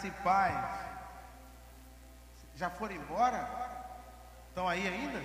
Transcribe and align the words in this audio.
Graça 0.00 0.06
e 0.06 0.10
paz. 0.22 0.80
Já 2.56 2.70
foram 2.70 2.94
embora? 2.94 3.48
Estão 4.48 4.66
aí 4.66 4.88
ainda? 4.88 5.22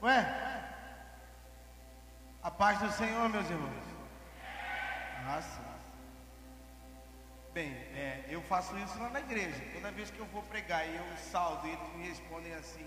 Ué? 0.00 0.62
A 2.40 2.50
paz 2.50 2.78
do 2.78 2.92
Senhor, 2.92 3.28
meus 3.28 3.50
irmãos. 3.50 3.84
Sim. 5.42 5.62
Bem, 7.52 7.72
é, 7.94 8.24
eu 8.28 8.40
faço 8.42 8.76
isso 8.78 8.98
lá 9.00 9.10
na 9.10 9.20
igreja. 9.20 9.60
Toda 9.72 9.90
vez 9.90 10.10
que 10.10 10.18
eu 10.18 10.26
vou 10.26 10.42
pregar 10.44 10.86
e 10.88 10.96
eu 10.96 11.16
saldo 11.16 11.66
e 11.66 11.70
eles 11.70 11.94
me 11.94 12.08
respondem 12.08 12.54
assim, 12.54 12.86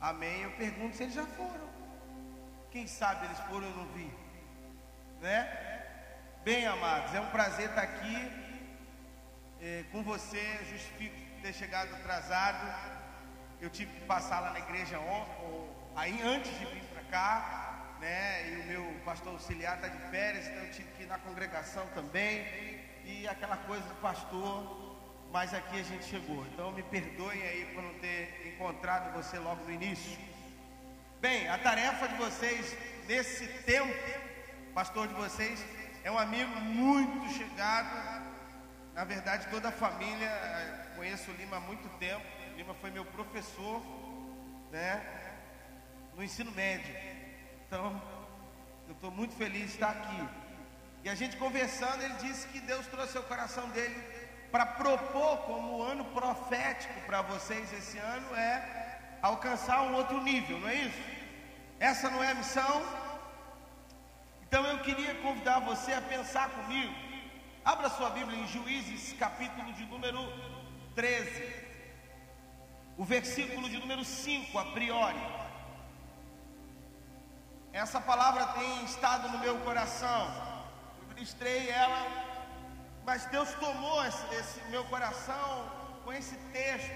amém, 0.00 0.42
eu 0.42 0.52
pergunto 0.52 0.96
se 0.96 1.02
eles 1.02 1.14
já 1.14 1.26
foram. 1.26 1.68
Quem 2.70 2.86
sabe 2.86 3.26
eles 3.26 3.40
foram 3.40 3.66
eu 3.66 3.76
não 3.76 3.86
vi. 3.86 4.10
Né? 5.20 5.84
Bem, 6.44 6.66
amados, 6.66 7.14
é 7.14 7.20
um 7.20 7.30
prazer 7.30 7.68
estar 7.70 7.82
aqui 7.82 8.45
é, 9.66 9.84
com 9.90 10.00
você, 10.02 10.60
justifico 10.70 11.16
ter 11.42 11.52
chegado 11.52 11.92
atrasado. 11.94 12.64
Eu 13.60 13.68
tive 13.68 13.90
que 13.92 14.06
passar 14.06 14.38
lá 14.38 14.52
na 14.52 14.60
igreja 14.60 14.98
ontem, 15.00 15.68
aí 15.96 16.22
antes 16.22 16.56
de 16.58 16.64
vir 16.66 16.84
para 16.84 17.02
cá, 17.02 17.96
né? 18.00 18.48
E 18.48 18.60
o 18.60 18.64
meu 18.66 19.00
pastor 19.04 19.32
auxiliar 19.32 19.76
está 19.76 19.88
de 19.88 19.98
férias, 20.10 20.46
então 20.46 20.62
eu 20.62 20.70
tive 20.70 20.88
que 20.92 21.02
ir 21.02 21.06
na 21.06 21.18
congregação 21.18 21.84
também. 21.94 22.46
E 23.04 23.26
aquela 23.26 23.56
coisa 23.56 23.84
do 23.88 23.94
pastor, 23.96 24.96
mas 25.32 25.52
aqui 25.52 25.80
a 25.80 25.82
gente 25.82 26.04
chegou. 26.04 26.46
Então 26.52 26.70
me 26.70 26.82
perdoem 26.84 27.42
aí 27.42 27.66
por 27.74 27.82
não 27.82 27.94
ter 27.94 28.52
encontrado 28.54 29.12
você 29.14 29.38
logo 29.38 29.64
no 29.64 29.72
início. 29.72 30.18
Bem, 31.20 31.48
a 31.48 31.58
tarefa 31.58 32.06
de 32.06 32.14
vocês 32.16 32.76
nesse 33.08 33.48
tempo, 33.64 33.94
pastor 34.74 35.08
de 35.08 35.14
vocês, 35.14 35.64
é 36.04 36.10
um 36.10 36.18
amigo 36.18 36.54
muito 36.60 37.32
chegado, 37.32 38.26
na 38.96 39.04
verdade, 39.04 39.46
toda 39.48 39.68
a 39.68 39.72
família, 39.72 40.26
eh, 40.26 40.86
conheço 40.96 41.30
o 41.30 41.34
Lima 41.34 41.58
há 41.58 41.60
muito 41.60 41.86
tempo. 41.98 42.24
O 42.50 42.56
Lima 42.56 42.72
foi 42.80 42.90
meu 42.90 43.04
professor, 43.04 43.82
né? 44.72 45.04
No 46.14 46.24
ensino 46.24 46.50
médio. 46.52 46.96
Então, 47.66 48.02
eu 48.88 48.94
estou 48.94 49.10
muito 49.10 49.34
feliz 49.34 49.66
de 49.66 49.74
estar 49.74 49.90
aqui. 49.90 50.26
E 51.04 51.10
a 51.10 51.14
gente 51.14 51.36
conversando, 51.36 52.02
ele 52.02 52.14
disse 52.14 52.48
que 52.48 52.58
Deus 52.58 52.86
trouxe 52.86 53.18
o 53.18 53.22
coração 53.24 53.68
dele 53.68 54.02
para 54.50 54.64
propor 54.64 55.40
como 55.42 55.82
ano 55.82 56.06
profético 56.06 56.98
para 57.02 57.20
vocês 57.20 57.70
esse 57.74 57.98
ano 57.98 58.34
é 58.34 59.18
alcançar 59.20 59.82
um 59.82 59.92
outro 59.92 60.22
nível, 60.22 60.58
não 60.58 60.68
é 60.70 60.74
isso? 60.74 61.02
Essa 61.78 62.08
não 62.08 62.24
é 62.24 62.30
a 62.30 62.34
missão? 62.34 62.82
Então 64.40 64.64
eu 64.64 64.78
queria 64.78 65.14
convidar 65.16 65.58
você 65.58 65.92
a 65.92 66.00
pensar 66.00 66.48
comigo 66.48 67.05
Abra 67.66 67.88
sua 67.90 68.10
Bíblia 68.10 68.38
em 68.38 68.46
Juízes, 68.46 69.12
capítulo 69.18 69.72
de 69.72 69.84
número 69.86 70.20
13, 70.94 71.52
o 72.96 73.04
versículo 73.04 73.68
de 73.68 73.76
número 73.78 74.04
5, 74.04 74.56
a 74.56 74.66
priori. 74.66 75.26
Essa 77.72 78.00
palavra 78.00 78.46
tem 78.58 78.84
estado 78.84 79.28
no 79.30 79.40
meu 79.40 79.58
coração, 79.62 80.32
eu 81.00 81.08
ministrei 81.08 81.68
ela, 81.68 82.06
mas 83.04 83.26
Deus 83.26 83.52
tomou 83.54 84.04
esse, 84.04 84.24
esse 84.36 84.60
meu 84.70 84.84
coração 84.84 85.68
com 86.04 86.12
esse 86.12 86.36
texto 86.52 86.92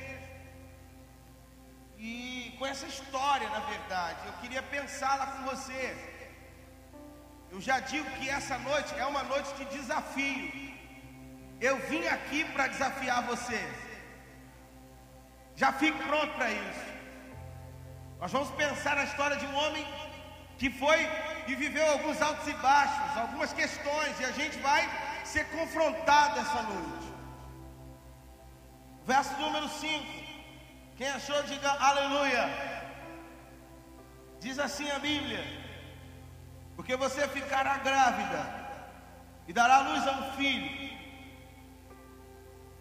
e 1.98 2.54
com 2.60 2.64
essa 2.64 2.86
história, 2.86 3.48
na 3.48 3.58
verdade. 3.58 4.24
Eu 4.24 4.34
queria 4.34 4.62
pensá-la 4.62 5.26
com 5.32 5.42
você. 5.46 6.09
Eu 7.52 7.60
já 7.60 7.80
digo 7.80 8.08
que 8.16 8.28
essa 8.38 8.56
noite 8.58 8.94
é 8.94 9.04
uma 9.04 9.22
noite 9.24 9.52
de 9.58 9.64
desafio. 9.76 10.44
Eu 11.60 11.76
vim 11.88 12.06
aqui 12.06 12.44
para 12.52 12.68
desafiar 12.68 13.22
você. 13.26 13.60
Já 15.56 15.72
fique 15.72 15.98
pronto 16.04 16.32
para 16.36 16.50
isso. 16.50 16.86
Nós 18.20 18.30
vamos 18.30 18.50
pensar 18.62 18.94
na 18.96 19.04
história 19.04 19.36
de 19.36 19.46
um 19.46 19.56
homem 19.62 19.84
que 20.58 20.70
foi 20.70 20.98
e 21.48 21.54
viveu 21.54 21.86
alguns 21.90 22.20
altos 22.22 22.46
e 22.46 22.52
baixos, 22.52 23.16
algumas 23.16 23.52
questões, 23.52 24.20
e 24.20 24.24
a 24.24 24.32
gente 24.32 24.58
vai 24.58 24.82
ser 25.24 25.44
confrontado 25.56 26.38
essa 26.38 26.62
noite. 26.62 27.08
Verso 29.06 29.34
número 29.38 29.68
5. 29.68 30.04
Quem 30.96 31.08
achou, 31.08 31.42
diga 31.44 31.70
aleluia. 31.70 32.44
Diz 34.38 34.58
assim 34.58 34.88
a 34.90 34.98
Bíblia 34.98 35.69
porque 36.80 36.96
você 36.96 37.28
ficará 37.28 37.76
grávida 37.76 38.42
e 39.46 39.52
dará 39.52 39.80
luz 39.80 40.06
a 40.06 40.12
um 40.12 40.32
filho. 40.32 40.98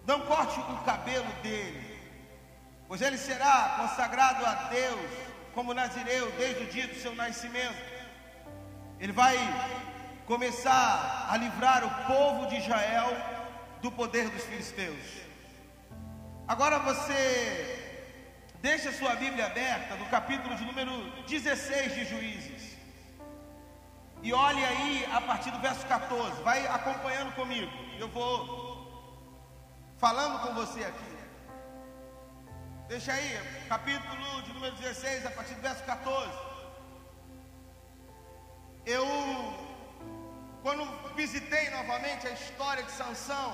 Não 0.08 0.22
corte 0.22 0.58
o 0.58 0.78
cabelo 0.86 1.30
dele, 1.44 2.00
pois 2.88 3.02
ele 3.02 3.18
será 3.18 3.76
consagrado 3.82 4.46
a 4.46 4.54
Deus 4.70 5.12
como 5.54 5.74
nazireu 5.74 6.32
desde 6.38 6.64
o 6.64 6.68
dia 6.68 6.88
do 6.88 6.96
seu 6.96 7.14
nascimento. 7.14 7.76
Ele 9.02 9.12
vai 9.12 9.36
começar 10.26 11.28
a 11.30 11.36
livrar 11.36 11.84
o 11.84 12.08
povo 12.08 12.48
de 12.48 12.56
Israel 12.56 13.10
do 13.82 13.92
poder 13.92 14.30
dos 14.30 14.46
filisteus. 14.46 15.08
Agora 16.48 16.80
você 16.80 18.00
deixa 18.62 18.94
sua 18.94 19.14
Bíblia 19.16 19.48
aberta 19.48 19.98
no 19.98 20.06
capítulo 20.06 20.56
de 20.56 20.64
número 20.64 20.94
16 21.28 21.96
de 21.96 22.06
Juízes. 22.06 22.59
E 24.22 24.34
olhe 24.34 24.64
aí 24.66 25.06
a 25.14 25.22
partir 25.22 25.50
do 25.52 25.60
verso 25.60 25.86
14, 25.88 26.42
vai 26.44 26.68
acompanhando 26.68 27.34
comigo. 27.36 27.72
Eu 27.98 28.10
vou 28.10 28.80
falando 29.98 30.40
com 30.42 30.54
você 30.54 30.84
aqui. 30.84 31.18
Deixa 32.90 33.14
aí, 33.14 33.40
capítulo 33.70 34.42
de 34.42 34.54
número 34.54 34.76
16, 34.76 35.26
a 35.26 35.32
partir 35.32 35.54
do 35.54 35.62
verso 35.62 35.84
14. 35.84 36.32
Eu, 38.86 39.06
quando 40.64 40.84
visitei 41.16 41.70
novamente 41.70 42.28
a 42.28 42.32
história 42.32 42.84
de 42.84 42.92
Sansão, 42.92 43.54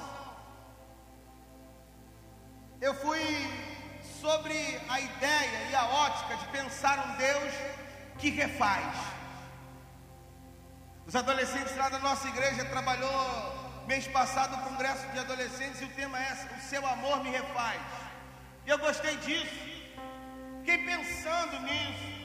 eu 2.81 2.93
fui 2.95 3.21
sobre 4.21 4.57
a 4.89 4.99
ideia 4.99 5.69
e 5.69 5.75
a 5.75 5.85
ótica 5.85 6.37
de 6.37 6.47
pensar 6.47 6.97
um 7.07 7.15
Deus 7.17 7.53
que 8.17 8.29
refaz. 8.29 8.95
Os 11.07 11.15
adolescentes 11.15 11.75
lá 11.77 11.87
da 11.87 11.99
nossa 11.99 12.27
igreja 12.27 12.65
trabalhou 12.65 13.85
mês 13.85 14.07
passado 14.07 14.55
o 14.55 14.69
congresso 14.69 15.07
de 15.09 15.19
adolescentes 15.19 15.79
e 15.79 15.85
o 15.85 15.89
tema 15.89 16.19
é 16.19 16.33
o 16.57 16.61
seu 16.61 16.85
amor 16.85 17.23
me 17.23 17.29
refaz. 17.29 17.79
E 18.65 18.69
eu 18.71 18.79
gostei 18.79 19.15
disso. 19.17 19.55
Fiquei 20.59 20.79
pensando 20.79 21.59
nisso. 21.61 22.15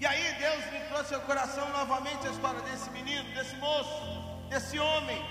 E 0.00 0.04
aí 0.04 0.34
Deus 0.34 0.64
me 0.72 0.80
trouxe 0.88 1.14
ao 1.14 1.20
coração 1.20 1.68
novamente 1.70 2.26
a 2.26 2.30
história 2.30 2.60
desse 2.62 2.90
menino, 2.90 3.32
desse 3.36 3.54
moço, 3.54 4.02
desse 4.50 4.80
homem. 4.80 5.24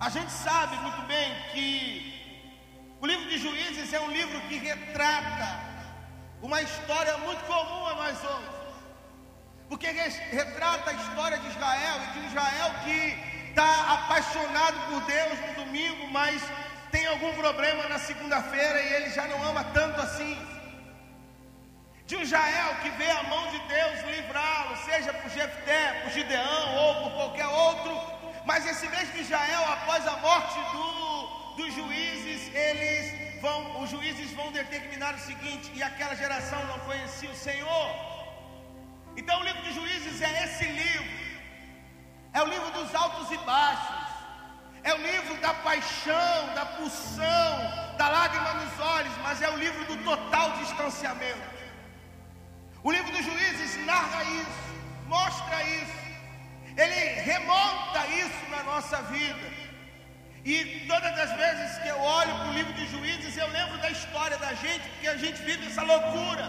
A 0.00 0.08
gente 0.08 0.32
sabe 0.32 0.76
muito 0.76 1.02
bem 1.02 1.28
que 1.52 2.96
o 3.02 3.06
livro 3.06 3.28
de 3.28 3.36
Juízes 3.36 3.92
é 3.92 4.00
um 4.00 4.10
livro 4.10 4.40
que 4.48 4.56
retrata 4.56 5.60
uma 6.40 6.62
história 6.62 7.18
muito 7.18 7.44
comum 7.44 7.86
a 7.86 7.94
nós 7.96 8.24
hoje 8.24 8.55
porque 9.68 9.88
retrata 9.88 10.90
a 10.90 10.94
história 10.94 11.38
de 11.38 11.48
Israel 11.48 11.96
e 12.02 12.20
de 12.20 12.26
Israel 12.26 12.70
que 12.84 13.48
está 13.48 13.94
apaixonado 13.94 14.78
por 14.88 15.00
Deus 15.02 15.38
no 15.46 15.64
domingo, 15.64 16.06
mas 16.08 16.42
tem 16.90 17.06
algum 17.06 17.32
problema 17.34 17.88
na 17.88 17.98
segunda-feira 17.98 18.80
e 18.82 18.92
ele 18.94 19.10
já 19.10 19.26
não 19.26 19.42
ama 19.42 19.64
tanto 19.64 20.00
assim. 20.00 20.36
De 22.06 22.16
Israel 22.16 22.76
que 22.82 22.90
vê 22.90 23.10
a 23.10 23.22
mão 23.24 23.48
de 23.50 23.58
Deus 23.60 24.02
livrá-lo, 24.14 24.76
seja 24.84 25.12
por 25.12 25.28
Jefté, 25.30 26.02
por 26.02 26.12
Gideão 26.12 26.76
ou 26.76 26.94
por 27.02 27.12
qualquer 27.14 27.46
outro, 27.46 28.00
mas 28.44 28.64
esse 28.64 28.86
mesmo 28.88 29.16
Israel, 29.18 29.64
após 29.72 30.06
a 30.06 30.16
morte 30.18 30.58
do, 30.72 31.56
dos 31.56 31.74
juízes, 31.74 32.54
eles 32.54 33.40
vão, 33.40 33.82
os 33.82 33.90
juízes 33.90 34.30
vão 34.34 34.52
determinar 34.52 35.14
o 35.14 35.18
seguinte: 35.18 35.72
e 35.74 35.82
aquela 35.82 36.14
geração 36.14 36.64
não 36.66 36.78
conhecia 36.80 37.30
o 37.30 37.34
Senhor. 37.34 38.15
Então 39.16 39.40
o 39.40 39.44
livro 39.44 39.62
de 39.62 39.72
Juízes 39.72 40.20
é 40.20 40.44
esse 40.44 40.64
livro. 40.64 41.16
É 42.32 42.42
o 42.42 42.46
livro 42.46 42.70
dos 42.72 42.94
altos 42.94 43.30
e 43.30 43.38
baixos. 43.38 44.06
É 44.84 44.94
o 44.94 44.98
livro 44.98 45.34
da 45.40 45.52
paixão, 45.54 46.54
da 46.54 46.64
pulsão, 46.64 47.50
da 47.98 48.08
lágrima 48.08 48.52
nos 48.54 48.78
olhos, 48.78 49.12
mas 49.22 49.42
é 49.42 49.50
o 49.50 49.56
livro 49.56 49.84
do 49.86 49.96
total 50.04 50.52
distanciamento. 50.58 51.56
O 52.84 52.92
livro 52.92 53.10
dos 53.10 53.24
Juízes 53.24 53.84
narra 53.84 54.22
isso, 54.22 54.74
mostra 55.06 55.62
isso. 55.64 55.98
Ele 56.76 57.20
remonta 57.20 58.06
isso 58.06 58.50
na 58.50 58.62
nossa 58.62 59.02
vida. 59.02 59.46
E 60.44 60.84
todas 60.86 61.18
as 61.18 61.32
vezes 61.32 61.78
que 61.78 61.88
eu 61.88 61.98
olho 61.98 62.32
para 62.36 62.48
o 62.50 62.52
livro 62.52 62.72
de 62.74 62.86
Juízes, 62.86 63.36
eu 63.36 63.48
lembro 63.48 63.78
da 63.78 63.90
história 63.90 64.36
da 64.36 64.52
gente, 64.54 64.88
porque 64.90 65.08
a 65.08 65.16
gente 65.16 65.42
vive 65.42 65.66
essa 65.66 65.82
loucura. 65.82 66.48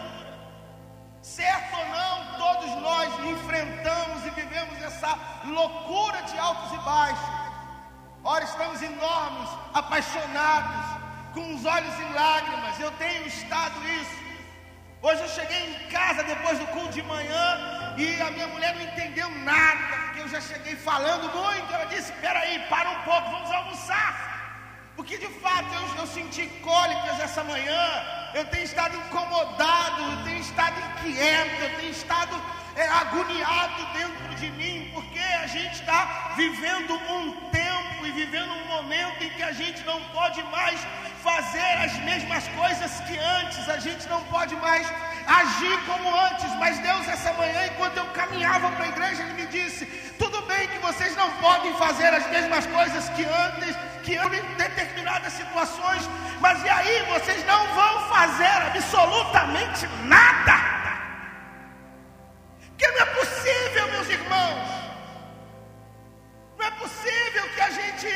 Nós 3.57 3.63
enfrentamos 3.63 4.25
e 4.25 4.29
vivemos 4.31 4.81
essa 4.83 5.17
loucura 5.45 6.21
de 6.23 6.37
altos 6.37 6.71
e 6.73 6.77
baixos. 6.83 7.29
Ora, 8.23 8.43
estamos 8.43 8.81
enormes, 8.81 9.49
apaixonados, 9.73 11.01
com 11.33 11.55
os 11.55 11.65
olhos 11.65 11.99
em 11.99 12.13
lágrimas. 12.13 12.79
Eu 12.79 12.91
tenho 12.91 13.25
estado 13.27 13.75
isso. 13.87 14.17
Hoje 15.01 15.21
eu 15.21 15.29
cheguei 15.29 15.69
em 15.69 15.89
casa 15.89 16.23
depois 16.23 16.59
do 16.59 16.67
culto 16.67 16.89
de 16.89 17.03
manhã 17.03 17.95
e 17.97 18.21
a 18.21 18.31
minha 18.31 18.47
mulher 18.47 18.75
não 18.75 18.81
entendeu 18.81 19.29
nada, 19.43 19.97
porque 20.05 20.21
eu 20.21 20.27
já 20.27 20.41
cheguei 20.41 20.75
falando 20.75 21.31
muito. 21.33 21.73
Ela 21.73 21.85
disse: 21.85 22.11
Peraí, 22.13 22.59
para 22.67 22.89
um 22.89 23.01
pouco, 23.03 23.31
vamos 23.31 23.51
almoçar. 23.51 24.27
Porque 24.95 25.17
de 25.17 25.27
fato 25.39 25.71
eu, 25.73 26.01
eu 26.01 26.07
senti 26.07 26.47
cólicas 26.63 27.19
essa 27.19 27.43
manhã, 27.43 28.03
eu 28.33 28.45
tenho 28.45 28.63
estado 28.63 28.97
incomodado, 28.97 30.01
eu 30.01 30.23
tenho 30.23 30.39
estado 30.39 30.75
inquieto, 30.79 31.61
eu 31.61 31.75
tenho 31.77 31.91
estado 31.91 32.35
é, 32.77 32.87
agoniado 32.89 33.85
dentro 33.93 34.35
de 34.35 34.51
mim, 34.51 34.91
porque 34.93 35.19
a 35.19 35.47
gente 35.47 35.73
está 35.73 36.33
vivendo 36.35 36.93
um 36.93 37.31
tempo 37.49 38.05
e 38.05 38.11
vivendo 38.11 38.51
um 38.53 38.65
momento 38.67 39.23
em 39.23 39.29
que 39.31 39.41
a 39.41 39.51
gente 39.51 39.83
não 39.83 39.99
pode 40.17 40.43
mais 40.43 40.79
fazer 41.23 41.73
as 41.85 41.93
mesmas 42.09 42.47
coisas 42.49 42.91
que 43.07 43.17
antes, 43.17 43.67
a 43.67 43.79
gente 43.79 44.07
não 44.07 44.21
pode 44.25 44.55
mais 44.57 44.85
agir 45.25 45.75
como 45.87 46.15
antes. 46.27 46.51
Mas 46.59 46.77
Deus, 46.79 47.07
essa 47.07 47.33
manhã, 47.33 47.65
enquanto 47.65 47.97
eu 47.97 48.05
caminhava 48.19 48.69
para 48.71 48.85
a 48.85 48.89
igreja, 48.89 49.23
Ele 49.23 49.33
me 49.41 49.47
disse: 49.47 49.85
tudo 50.19 50.39
bem 50.43 50.67
que 50.67 50.77
vocês 50.77 51.15
não 51.15 51.31
podem 51.37 51.73
fazer 51.77 52.13
as 52.13 52.29
mesmas 52.29 52.67
coisas 52.67 53.09
que 53.09 53.25
antes 53.25 53.75
que 54.03 54.13
em 54.13 54.55
determinadas 54.55 55.33
situações, 55.33 56.09
mas 56.39 56.63
e 56.63 56.69
aí 56.69 57.05
vocês 57.13 57.45
não 57.45 57.67
vão 57.73 58.07
fazer 58.07 58.57
absolutamente 58.67 59.85
nada. 60.05 60.76
Que 62.77 62.87
não 62.87 63.01
é 63.01 63.05
possível, 63.05 63.87
meus 63.91 64.09
irmãos. 64.09 64.67
Não 66.57 66.65
é 66.65 66.71
possível 66.71 67.49
que 67.53 67.61
a 67.61 67.69
gente 67.69 68.07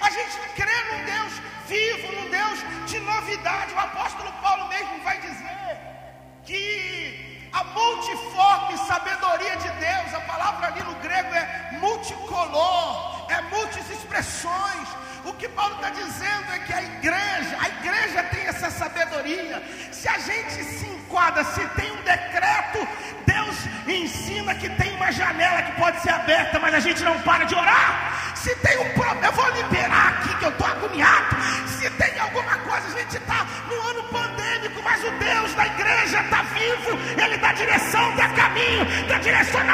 a 0.00 0.10
gente 0.10 0.38
crê 0.54 0.78
num 0.90 1.04
Deus 1.04 1.32
vivo, 1.66 2.12
num 2.12 2.30
Deus 2.30 2.58
de 2.90 2.98
novidade. 3.00 3.72
O 3.74 3.78
apóstolo 3.78 4.32
Paulo 4.42 4.68
mesmo 4.68 5.02
vai 5.02 5.20
dizer 5.20 5.78
que 6.44 7.48
a 7.52 7.64
multiforme 7.64 8.78
sabedoria 8.78 9.56
de 9.56 9.70
Deus, 9.70 10.14
a 10.14 10.20
palavra 10.20 10.68
ali 10.68 10.82
no 10.82 10.94
grego 10.96 11.34
é 11.34 11.78
multicolor, 11.80 13.26
é 13.30 13.40
multis 13.42 13.88
expressões, 13.90 14.88
o 15.24 15.32
que 15.34 15.48
Paulo 15.48 15.74
está 15.74 15.90
dizendo 15.90 16.52
é 16.52 16.58
que 16.60 16.72
a 16.72 16.82
igreja, 16.82 17.56
a 17.60 17.68
igreja 17.68 18.22
tem 18.24 18.46
essa 18.46 18.70
sabedoria. 18.70 19.62
Se 19.92 20.08
a 20.08 20.18
gente 20.18 20.64
se 20.64 20.86
enquadra, 20.86 21.44
se 21.44 21.66
tem 21.68 21.90
um 21.92 22.02
decreto, 22.02 22.39
pode 25.80 25.98
ser 26.02 26.10
aberta, 26.10 26.58
mas 26.60 26.74
a 26.74 26.80
gente 26.80 27.02
não 27.02 27.18
para 27.20 27.44
de 27.44 27.54
orar. 27.54 28.34
Se 28.34 28.54
tem 28.56 28.78
um 28.78 28.90
problema, 28.92 29.26
eu 29.26 29.32
vou 29.32 29.50
liberar 29.50 30.08
aqui 30.08 30.34
que 30.36 30.44
eu 30.44 30.50
estou 30.50 30.66
agoniado. 30.66 31.36
Se 31.78 31.88
tem 31.90 32.20
alguma 32.20 32.56
coisa, 32.58 32.86
a 32.86 33.00
gente 33.00 33.16
está 33.16 33.46
no 33.66 33.88
ano 33.88 34.02
pandêmico, 34.04 34.82
mas 34.84 35.02
o 35.02 35.10
Deus 35.12 35.54
da 35.54 35.66
igreja 35.66 36.20
está 36.20 36.42
vivo, 36.42 36.98
Ele 37.22 37.36
dá 37.38 37.52
direção, 37.52 38.14
dá 38.16 38.28
caminho, 38.28 38.84
dá 39.08 39.18
direcionamento, 39.18 39.69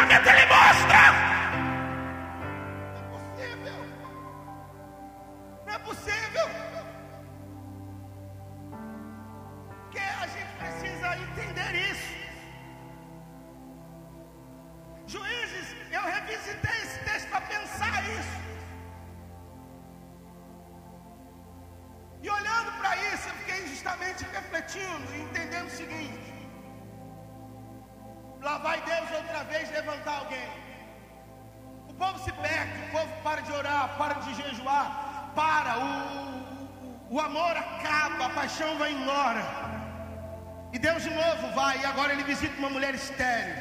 visita 42.33 42.59
uma 42.59 42.71
mulher 42.77 42.95
estéril. 42.95 43.55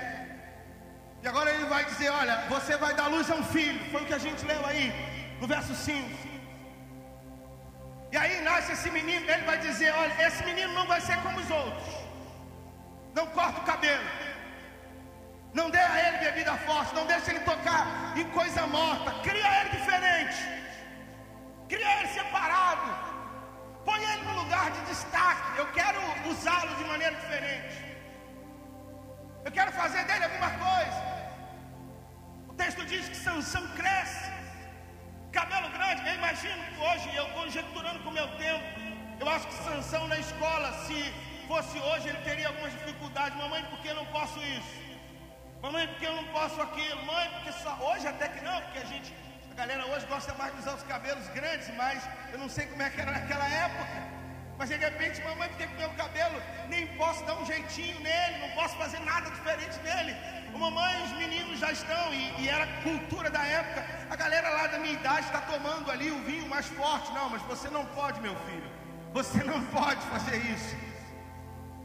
E 1.24 1.28
agora 1.28 1.50
ele 1.54 1.66
vai 1.66 1.84
dizer: 1.86 2.10
Olha, 2.10 2.36
você 2.54 2.76
vai 2.78 2.94
dar 2.94 3.08
luz 3.08 3.30
a 3.32 3.36
um 3.36 3.44
filho. 3.56 3.80
Foi 3.92 4.02
o 4.04 4.06
que 4.06 4.18
a 4.20 4.24
gente 4.26 4.46
leu 4.46 4.66
aí, 4.72 4.86
no 5.40 5.48
verso 5.48 5.74
5. 5.74 6.36
E 8.14 8.18
aí 8.18 8.42
nasce 8.42 8.72
esse 8.74 8.90
menino, 8.98 9.30
ele 9.30 9.46
vai 9.52 9.58
dizer: 9.58 9.92
Olha, 10.02 10.28
esse 10.28 10.44
menino 10.44 10.74
não 10.74 10.86
vai 10.86 11.02
ser 11.02 11.18
como 11.24 11.40
os 11.40 11.50
outros. 11.50 11.94
Não 13.14 13.26
corta 13.28 13.62
o 13.62 13.64
cabelo. 13.64 14.04
Não 15.54 15.70
dê 15.70 15.80
a 15.80 16.08
ele 16.08 16.18
bebida 16.26 16.54
forte. 16.68 16.94
Não 16.94 17.06
deixa 17.06 17.32
ele 17.32 17.40
tocar 17.52 18.14
em 18.18 18.26
coisa 18.32 18.68
morta. 18.68 19.12
Cria 19.28 19.62
ele 19.62 19.70
diferente. 19.78 20.40
Cria 21.70 22.00
ele 22.00 22.10
separado. 22.10 22.90
Põe 23.86 24.04
ele 24.04 24.24
no 24.24 24.36
lugar 24.42 24.70
de 24.72 24.82
destaque. 24.92 25.58
Eu 25.58 25.68
quero 25.72 26.00
usá-lo 26.30 26.76
de 26.76 26.84
maneira 26.84 27.16
diferente. 27.16 27.95
Eu 29.46 29.52
quero 29.52 29.72
fazer 29.74 30.04
dele 30.06 30.24
alguma 30.26 30.50
coisa. 30.68 31.00
O 32.50 32.54
texto 32.62 32.84
diz 32.92 33.08
que 33.08 33.18
Sansão 33.26 33.64
cresce, 33.80 34.32
cabelo 35.32 35.70
grande. 35.70 36.08
Eu 36.10 36.16
imagino 36.16 36.64
que 36.64 36.78
hoje, 36.88 37.16
eu 37.16 37.28
conjecturando 37.40 38.00
com 38.00 38.10
o 38.10 38.18
meu 38.20 38.28
tempo, 38.38 38.66
eu 39.20 39.30
acho 39.30 39.46
que 39.48 39.54
Sansão 39.66 40.08
na 40.08 40.18
escola, 40.18 40.74
se 40.86 41.14
fosse 41.48 41.78
hoje, 41.78 42.10
ele 42.10 42.22
teria 42.30 42.48
algumas 42.48 42.72
dificuldades. 42.72 43.38
Mamãe, 43.38 43.64
por 43.66 43.80
que 43.82 43.90
eu 43.90 43.96
não 44.02 44.08
posso 44.08 44.40
isso? 44.58 44.76
Mamãe, 45.62 45.88
por 45.90 45.98
que 46.00 46.06
eu 46.06 46.16
não 46.16 46.26
posso 46.40 46.60
aquilo? 46.60 47.06
Mãe, 47.06 47.30
porque 47.36 47.52
só 47.52 47.78
hoje 47.88 48.08
até 48.08 48.28
que 48.30 48.44
não, 48.44 48.60
porque 48.64 48.80
a 48.80 48.86
gente, 48.86 49.14
a 49.52 49.54
galera 49.54 49.86
hoje 49.86 50.08
gosta 50.08 50.34
mais 50.34 50.54
de 50.54 50.60
usar 50.62 50.74
os 50.74 50.84
cabelos 50.84 51.28
grandes, 51.40 51.70
mas 51.76 52.04
eu 52.34 52.40
não 52.40 52.50
sei 52.50 52.66
como 52.66 52.82
é 52.82 52.90
que 52.90 53.00
era 53.00 53.12
naquela 53.12 53.48
época. 53.48 54.15
Mas 54.58 54.70
de 54.70 54.78
repente, 54.78 55.22
mamãe 55.22 55.50
tem 55.58 55.68
com 55.68 55.76
meu 55.76 55.90
cabelo, 55.92 56.42
nem 56.70 56.88
posso 56.96 57.24
dar 57.26 57.36
um 57.36 57.46
jeitinho 57.46 58.00
nele, 58.00 58.38
não 58.40 58.50
posso 58.52 58.76
fazer 58.78 59.00
nada 59.00 59.30
diferente 59.30 59.78
nele. 59.84 60.16
O 60.54 60.60
mamãe, 60.60 61.04
os 61.04 61.12
meninos 61.12 61.60
já 61.60 61.72
estão, 61.72 62.14
e, 62.14 62.44
e 62.44 62.50
era 62.50 62.66
cultura 62.82 63.30
da 63.30 63.44
época. 63.44 63.86
A 64.10 64.16
galera 64.16 64.50
lá 64.50 64.68
da 64.68 64.80
minha 64.80 64.94
idade 64.94 65.26
está 65.28 65.42
tomando 65.42 65.92
ali 65.92 66.10
o 66.10 66.24
vinho 66.24 66.48
mais 66.48 66.66
forte. 66.68 67.12
Não, 67.12 67.30
mas 67.30 67.42
você 67.42 67.70
não 67.70 67.86
pode, 67.88 68.22
meu 68.22 68.36
filho. 68.48 68.72
Você 69.14 69.44
não 69.44 69.62
pode 69.66 70.02
fazer 70.08 70.38
isso. 70.38 70.76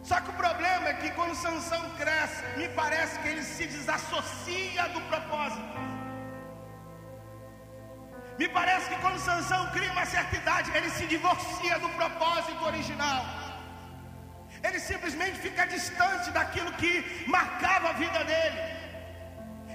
Só 0.02 0.20
que 0.20 0.30
o 0.30 0.34
problema 0.34 0.88
é 0.88 0.94
que 0.94 1.10
quando 1.10 1.34
Sansão 1.34 1.90
cresce, 1.90 2.42
me 2.56 2.68
parece 2.68 3.18
que 3.18 3.28
ele 3.28 3.42
se 3.42 3.66
desassocia 3.66 4.88
do 4.88 5.00
propósito. 5.02 5.99
Me 8.40 8.48
parece 8.48 8.86
que 8.90 8.98
quando 9.04 9.18
Sansão 9.18 9.62
cria 9.72 9.92
uma 9.94 10.04
certa 10.12 10.34
idade, 10.34 10.70
ele 10.74 10.90
se 10.98 11.06
divorcia 11.14 11.78
do 11.78 11.88
propósito 11.90 12.62
original. 12.70 13.22
Ele 14.66 14.78
simplesmente 14.80 15.36
fica 15.46 15.66
distante 15.66 16.30
daquilo 16.36 16.72
que 16.80 16.92
marcava 17.34 17.90
a 17.90 17.92
vida 18.04 18.20
dele. 18.30 18.60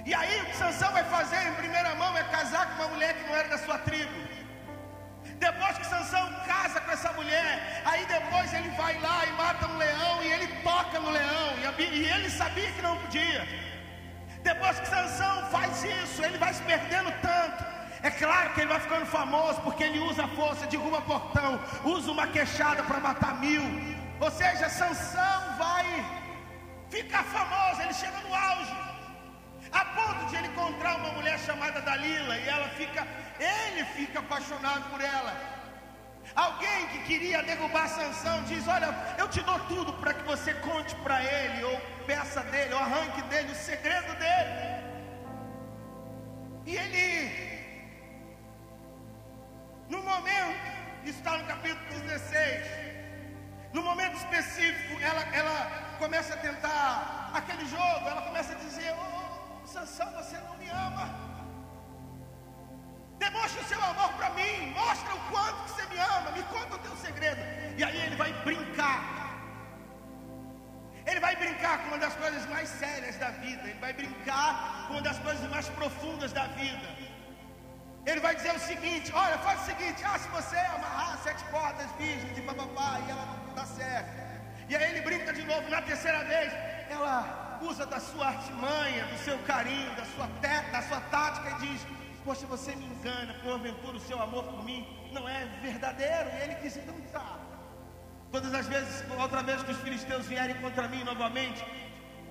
E 0.04 0.12
aí 0.20 0.40
o 0.40 0.46
que 0.46 0.56
Sansão 0.62 0.90
vai 0.96 1.04
fazer 1.04 1.42
em 1.50 1.54
primeira 1.60 1.94
mão 2.00 2.10
é 2.18 2.24
casar 2.24 2.64
com 2.70 2.74
uma 2.80 2.88
mulher 2.94 3.14
que 3.14 3.28
não 3.28 3.36
era 3.36 3.50
da 3.54 3.58
sua 3.66 3.78
tribo. 3.86 4.18
Depois 5.46 5.78
que 5.78 5.86
Sansão 5.86 6.24
casa 6.50 6.80
com 6.80 6.90
essa 6.90 7.12
mulher, 7.12 7.82
aí 7.84 8.04
depois 8.16 8.52
ele 8.52 8.70
vai 8.82 8.98
lá 9.06 9.18
e 9.26 9.32
mata 9.44 9.68
um 9.68 9.76
leão 9.76 10.24
e 10.24 10.32
ele 10.32 10.48
toca 10.64 10.98
no 10.98 11.10
leão. 11.20 11.50
E 11.78 12.04
ele 12.16 12.30
sabia 12.30 12.72
que 12.72 12.82
não 12.82 12.98
podia. 13.04 13.46
Depois 14.50 14.80
que 14.80 14.88
Sansão 14.88 15.50
faz 15.54 15.84
isso, 15.84 16.20
ele 16.24 16.36
vai 16.36 16.52
se 16.52 16.64
perdendo 16.64 17.14
tanto 17.22 17.75
é 18.06 18.10
claro 18.10 18.50
que 18.52 18.60
ele 18.60 18.68
vai 18.68 18.78
ficando 18.78 19.06
famoso 19.06 19.60
porque 19.62 19.82
ele 19.82 19.98
usa 19.98 20.24
a 20.24 20.28
força, 20.28 20.64
derruba 20.68 21.00
portão, 21.00 21.60
usa 21.84 22.12
uma 22.12 22.26
queixada 22.28 22.80
para 22.84 23.00
matar 23.00 23.40
mil. 23.40 23.64
Ou 24.20 24.30
seja, 24.30 24.68
Sansão 24.68 25.40
vai 25.58 25.86
ficar 26.88 27.24
famoso, 27.24 27.82
ele 27.82 27.94
chega 28.02 28.18
no 28.26 28.32
auge. 28.32 28.76
A 29.72 29.84
ponto 29.96 30.26
de 30.26 30.36
ele 30.36 30.46
encontrar 30.46 30.94
uma 30.98 31.10
mulher 31.14 31.36
chamada 31.40 31.80
Dalila 31.80 32.38
e 32.38 32.48
ela 32.48 32.68
fica, 32.80 33.04
ele 33.40 33.84
fica 33.96 34.20
apaixonado 34.20 34.88
por 34.88 35.00
ela. 35.00 35.34
Alguém 36.36 36.86
que 36.92 37.00
queria 37.08 37.42
derrubar 37.42 37.88
Sansão 37.88 38.40
diz: 38.44 38.68
Olha, 38.68 38.94
eu 39.18 39.26
te 39.26 39.42
dou 39.42 39.58
tudo 39.72 39.92
para 39.94 40.14
que 40.14 40.22
você 40.22 40.54
conte 40.68 40.94
para 41.06 41.20
ele, 41.24 41.64
ou 41.64 41.76
peça 42.06 42.40
dele, 42.52 42.72
ou 42.72 42.78
arranque 42.78 43.22
dele 43.22 43.50
o 43.50 43.56
segredo 43.56 44.14
dele. 44.22 44.54
E 46.66 46.76
ele 46.76 47.55
no 49.88 50.02
momento, 50.02 50.58
está 51.04 51.38
no 51.38 51.46
capítulo 51.46 52.00
16. 52.00 52.66
No 53.72 53.82
momento 53.82 54.16
específico, 54.16 55.00
ela, 55.00 55.22
ela 55.34 55.96
começa 55.98 56.34
a 56.34 56.36
tentar 56.38 57.30
aquele 57.34 57.66
jogo, 57.66 58.08
ela 58.08 58.22
começa 58.22 58.52
a 58.52 58.56
dizer: 58.56 58.90
Ô 58.92 59.62
oh, 59.62 59.66
Sansão, 59.66 60.10
você 60.12 60.36
não 60.38 60.56
me 60.56 60.68
ama. 60.68 61.26
Demonstra 63.18 63.62
o 63.62 63.64
seu 63.64 63.82
amor 63.82 64.12
para 64.14 64.30
mim, 64.30 64.72
mostra 64.74 65.14
o 65.14 65.20
quanto 65.30 65.64
que 65.64 65.70
você 65.70 65.86
me 65.86 65.98
ama, 65.98 66.30
me 66.32 66.42
conta 66.44 66.74
o 66.76 66.78
teu 66.78 66.96
segredo. 66.96 67.40
E 67.78 67.84
aí 67.84 68.00
ele 68.06 68.16
vai 68.16 68.32
brincar 68.44 69.16
ele 71.06 71.20
vai 71.20 71.36
brincar 71.36 71.78
com 71.82 71.88
uma 71.88 71.98
das 71.98 72.14
coisas 72.16 72.44
mais 72.46 72.68
sérias 72.68 73.16
da 73.16 73.30
vida, 73.30 73.62
ele 73.68 73.78
vai 73.78 73.92
brincar 73.92 74.86
com 74.86 74.94
uma 74.94 75.02
das 75.02 75.18
coisas 75.20 75.48
mais 75.48 75.68
profundas 75.68 76.32
da 76.32 76.46
vida. 76.48 76.95
Ele 78.06 78.20
vai 78.20 78.34
dizer 78.36 78.54
o 78.54 78.60
seguinte: 78.60 79.12
olha, 79.12 79.36
faz 79.38 79.62
o 79.62 79.66
seguinte, 79.66 80.04
ah, 80.04 80.18
se 80.18 80.28
você 80.28 80.56
amarrar 80.56 81.18
sete 81.24 81.42
cordas 81.44 81.88
virgens 81.98 82.38
e 82.38 82.40
papapá, 82.40 83.00
e 83.04 83.10
ela 83.10 83.26
não 83.26 83.54
dá 83.54 83.64
certo. 83.64 84.10
E 84.68 84.76
aí 84.76 84.90
ele 84.90 85.00
brinca 85.02 85.32
de 85.32 85.42
novo, 85.42 85.68
na 85.68 85.82
terceira 85.82 86.22
vez, 86.24 86.52
ela 86.88 87.58
usa 87.60 87.84
da 87.84 87.98
sua 87.98 88.28
artimanha, 88.28 89.04
do 89.06 89.18
seu 89.18 89.38
carinho, 89.40 89.90
da 89.96 90.04
sua, 90.04 90.26
da 90.72 90.82
sua 90.82 91.00
tática 91.16 91.50
e 91.50 91.66
diz: 91.66 91.80
Poxa, 92.24 92.46
você 92.46 92.76
me 92.76 92.84
engana, 92.84 93.34
porventura 93.42 93.96
o 93.96 94.00
seu 94.00 94.22
amor 94.22 94.44
por 94.44 94.64
mim 94.64 94.86
não 95.12 95.28
é 95.28 95.44
verdadeiro. 95.60 96.30
E 96.30 96.42
ele 96.44 96.54
diz: 96.62 96.76
Então 96.76 96.94
tá. 97.12 97.40
Todas 98.30 98.54
as 98.54 98.68
vezes, 98.68 99.04
outra 99.18 99.42
vez 99.42 99.62
que 99.64 99.72
os 99.72 99.78
filisteus 99.78 100.26
vierem 100.26 100.56
contra 100.56 100.86
mim 100.86 101.02
novamente, 101.02 101.64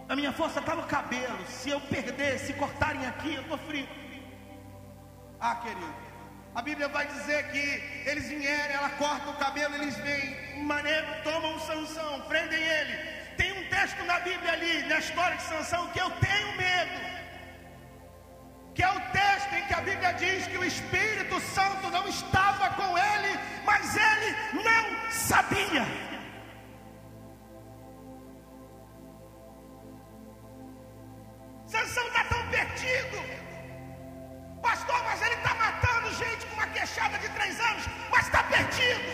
a 0.08 0.16
minha 0.16 0.32
força 0.32 0.60
está 0.60 0.74
no 0.76 0.84
cabelo. 0.84 1.46
Se 1.48 1.70
eu 1.70 1.82
perder, 1.82 2.40
se 2.40 2.54
cortarem 2.54 3.06
aqui, 3.08 3.36
eu 3.36 3.42
estou 3.42 3.58
frio. 3.58 3.88
Ah, 5.40 5.56
querido, 5.56 5.94
a 6.56 6.62
Bíblia 6.62 6.88
vai 6.88 7.06
dizer 7.08 7.52
que 7.52 8.10
eles 8.10 8.28
vierem, 8.30 8.76
ela 8.76 8.90
corta 8.92 9.30
o 9.30 9.36
cabelo, 9.36 9.76
eles 9.76 9.98
vêm, 9.98 10.64
maneiro, 10.64 11.06
tomam 11.24 11.60
Sansão, 11.60 12.22
prendem 12.22 12.62
ele. 12.62 12.94
Tem 13.36 13.52
um 13.52 13.70
texto 13.70 14.02
na 14.06 14.20
Bíblia 14.20 14.54
ali, 14.54 14.84
na 14.84 15.00
história 15.00 15.36
de 15.36 15.44
Sansão, 15.44 15.88
que 15.90 16.00
eu 16.00 16.10
tenho 16.12 16.56
medo. 16.56 17.16
Que 18.74 18.84
é 18.84 18.90
o 18.90 19.02
texto 19.12 19.54
em 19.54 19.66
que 19.68 19.74
a 19.74 19.82
Bíblia 19.82 20.14
diz 20.14 20.48
que 20.48 20.58
o 20.58 20.64
Espírito 20.64 21.40
Santo 21.42 21.90
não 21.90 22.08
estava 22.08 22.70
com 22.72 22.98
ele, 22.98 23.40
mas 23.66 23.96
ele 23.96 24.36
não 24.64 25.12
sabia. 25.12 25.86
Sansão 31.66 32.08
está 32.08 32.24
tão 32.26 32.48
perdido. 32.48 33.45
Pastor, 34.68 35.00
mas 35.04 35.22
ele 35.22 35.36
está 35.36 35.54
matando 35.54 36.12
gente 36.16 36.46
com 36.48 36.56
uma 36.56 36.68
queixada 36.68 37.20
de 37.20 37.30
três 37.30 37.60
anos, 37.60 37.84
mas 38.12 38.26
está 38.26 38.42
perdido. 38.44 39.10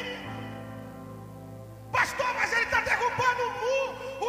Pastor, 1.91 2.33
mas 2.35 2.53
ele 2.53 2.63
está 2.63 2.79
derrubando 2.81 3.43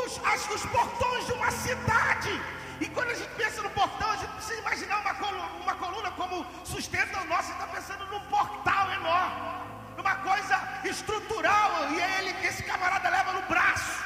os, 0.00 0.18
os, 0.18 0.50
os 0.54 0.66
portões 0.66 1.26
de 1.26 1.32
uma 1.34 1.50
cidade. 1.50 2.32
E 2.80 2.88
quando 2.88 3.10
a 3.10 3.14
gente 3.14 3.32
pensa 3.36 3.62
no 3.62 3.70
portão, 3.70 4.10
a 4.10 4.16
gente 4.16 4.32
precisa 4.32 4.60
imaginar 4.60 4.98
uma 5.00 5.14
coluna, 5.14 5.48
uma 5.62 5.74
coluna 5.76 6.10
como 6.10 6.44
sustenta 6.64 7.20
o 7.20 7.24
nosso, 7.26 7.52
está 7.52 7.68
pensando 7.68 8.04
num 8.06 8.20
portal 8.36 8.90
enorme 8.92 9.62
uma 9.98 10.16
coisa 10.16 10.56
estrutural, 10.84 11.92
e 11.92 12.00
é 12.00 12.18
ele 12.18 12.32
que 12.34 12.46
esse 12.46 12.64
camarada 12.64 13.08
leva 13.08 13.32
no 13.32 13.42
braço. 13.42 14.04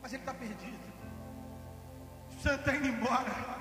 Mas 0.00 0.12
ele 0.12 0.22
está 0.22 0.32
perdido. 0.32 0.78
O 2.28 2.42
santo 2.42 2.60
está 2.60 2.76
indo 2.76 2.86
embora. 2.86 3.59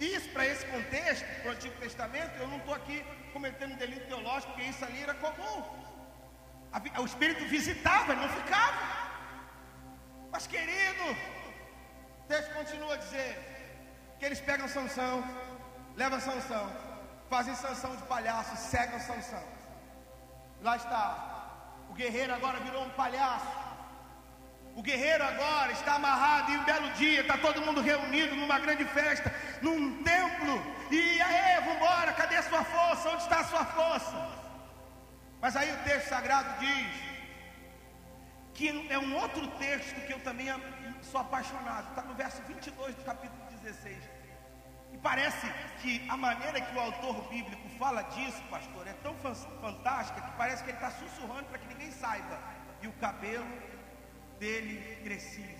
Isso 0.00 0.30
para 0.30 0.46
esse 0.46 0.64
contexto, 0.66 1.26
para 1.42 1.50
o 1.50 1.52
Antigo 1.52 1.74
Testamento, 1.78 2.34
eu 2.38 2.48
não 2.48 2.56
estou 2.56 2.74
aqui 2.74 3.04
cometendo 3.34 3.76
delito 3.76 4.06
teológico, 4.06 4.52
porque 4.52 4.68
isso 4.68 4.84
ali 4.84 5.02
era 5.02 5.14
comum. 5.14 5.62
O 6.98 7.04
Espírito 7.04 7.44
visitava, 7.46 8.12
ele 8.12 8.22
não 8.22 8.28
ficava. 8.30 8.78
Mas 10.32 10.46
querido, 10.46 11.04
o 12.20 12.28
texto 12.28 12.54
continua 12.54 12.94
a 12.94 12.96
dizer 12.96 13.32
que 14.18 14.24
eles 14.24 14.40
pegam 14.40 14.68
Sansão, 14.68 15.22
levam 15.96 16.20
Sansão, 16.20 16.70
fazem 17.28 17.54
sanção 17.54 17.94
de 17.94 18.02
palhaço, 18.04 18.56
cegam 18.56 19.00
sanção. 19.00 19.44
Lá 20.62 20.76
está. 20.76 21.04
O 21.90 21.92
guerreiro 21.92 22.32
agora 22.34 22.60
virou 22.60 22.84
um 22.84 22.90
palhaço. 22.90 23.69
O 24.76 24.82
guerreiro 24.82 25.24
agora 25.24 25.72
está 25.72 25.94
amarrado 25.94 26.52
e 26.52 26.56
um 26.56 26.64
belo 26.64 26.90
dia 26.92 27.20
está 27.20 27.36
todo 27.36 27.60
mundo 27.62 27.80
reunido 27.80 28.34
numa 28.36 28.58
grande 28.58 28.84
festa, 28.84 29.34
num 29.60 30.02
templo. 30.02 30.62
E 30.90 31.20
aí, 31.20 31.60
vamos 31.60 31.76
embora, 31.76 32.12
cadê 32.12 32.36
a 32.36 32.42
sua 32.42 32.64
força? 32.64 33.10
Onde 33.10 33.22
está 33.22 33.40
a 33.40 33.44
sua 33.44 33.64
força? 33.64 34.28
Mas 35.40 35.56
aí 35.56 35.72
o 35.72 35.84
texto 35.84 36.08
sagrado 36.08 36.60
diz 36.60 37.10
que 38.54 38.86
é 38.90 38.98
um 38.98 39.16
outro 39.16 39.46
texto 39.58 40.06
que 40.06 40.12
eu 40.12 40.20
também 40.20 40.48
sou 41.02 41.20
apaixonado. 41.20 41.88
Está 41.90 42.02
no 42.02 42.14
verso 42.14 42.42
22 42.42 42.94
do 42.94 43.04
capítulo 43.04 43.42
16 43.62 44.20
parece 45.02 45.46
que 45.80 46.06
a 46.08 46.16
maneira 46.16 46.60
que 46.60 46.76
o 46.76 46.80
autor 46.80 47.28
bíblico 47.28 47.68
fala 47.78 48.02
disso, 48.02 48.42
pastor, 48.50 48.86
é 48.86 48.92
tão 48.94 49.14
fantástica 49.60 50.20
que 50.20 50.36
parece 50.36 50.62
que 50.62 50.70
ele 50.70 50.76
está 50.76 50.90
sussurrando 50.90 51.44
para 51.44 51.58
que 51.58 51.68
ninguém 51.68 51.90
saiba. 51.90 52.38
E 52.82 52.88
o 52.88 52.92
cabelo 52.94 53.46
dele 54.40 54.74
crescia. 55.04 55.54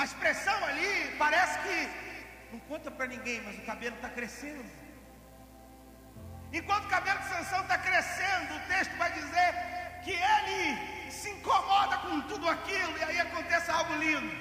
A 0.00 0.04
expressão 0.08 0.58
ali 0.64 1.14
parece 1.18 1.58
que 1.64 1.76
não 2.52 2.60
conta 2.70 2.90
para 2.90 3.06
ninguém, 3.14 3.40
mas 3.42 3.58
o 3.58 3.66
cabelo 3.70 3.96
está 3.96 4.08
crescendo. 4.08 4.64
Enquanto 6.52 6.84
o 6.86 6.94
cabelo 6.96 7.18
de 7.20 7.28
Sansão 7.28 7.60
está 7.62 7.78
crescendo, 7.78 8.56
o 8.56 8.60
texto 8.72 8.94
vai 9.02 9.10
dizer 9.12 9.50
que 10.04 10.12
ele 10.34 11.10
se 11.10 11.28
incomoda 11.30 11.96
com 12.04 12.20
tudo 12.22 12.48
aquilo, 12.48 12.98
e 12.98 13.04
aí 13.04 13.20
acontece 13.20 13.70
algo 13.70 13.94
lindo. 14.04 14.32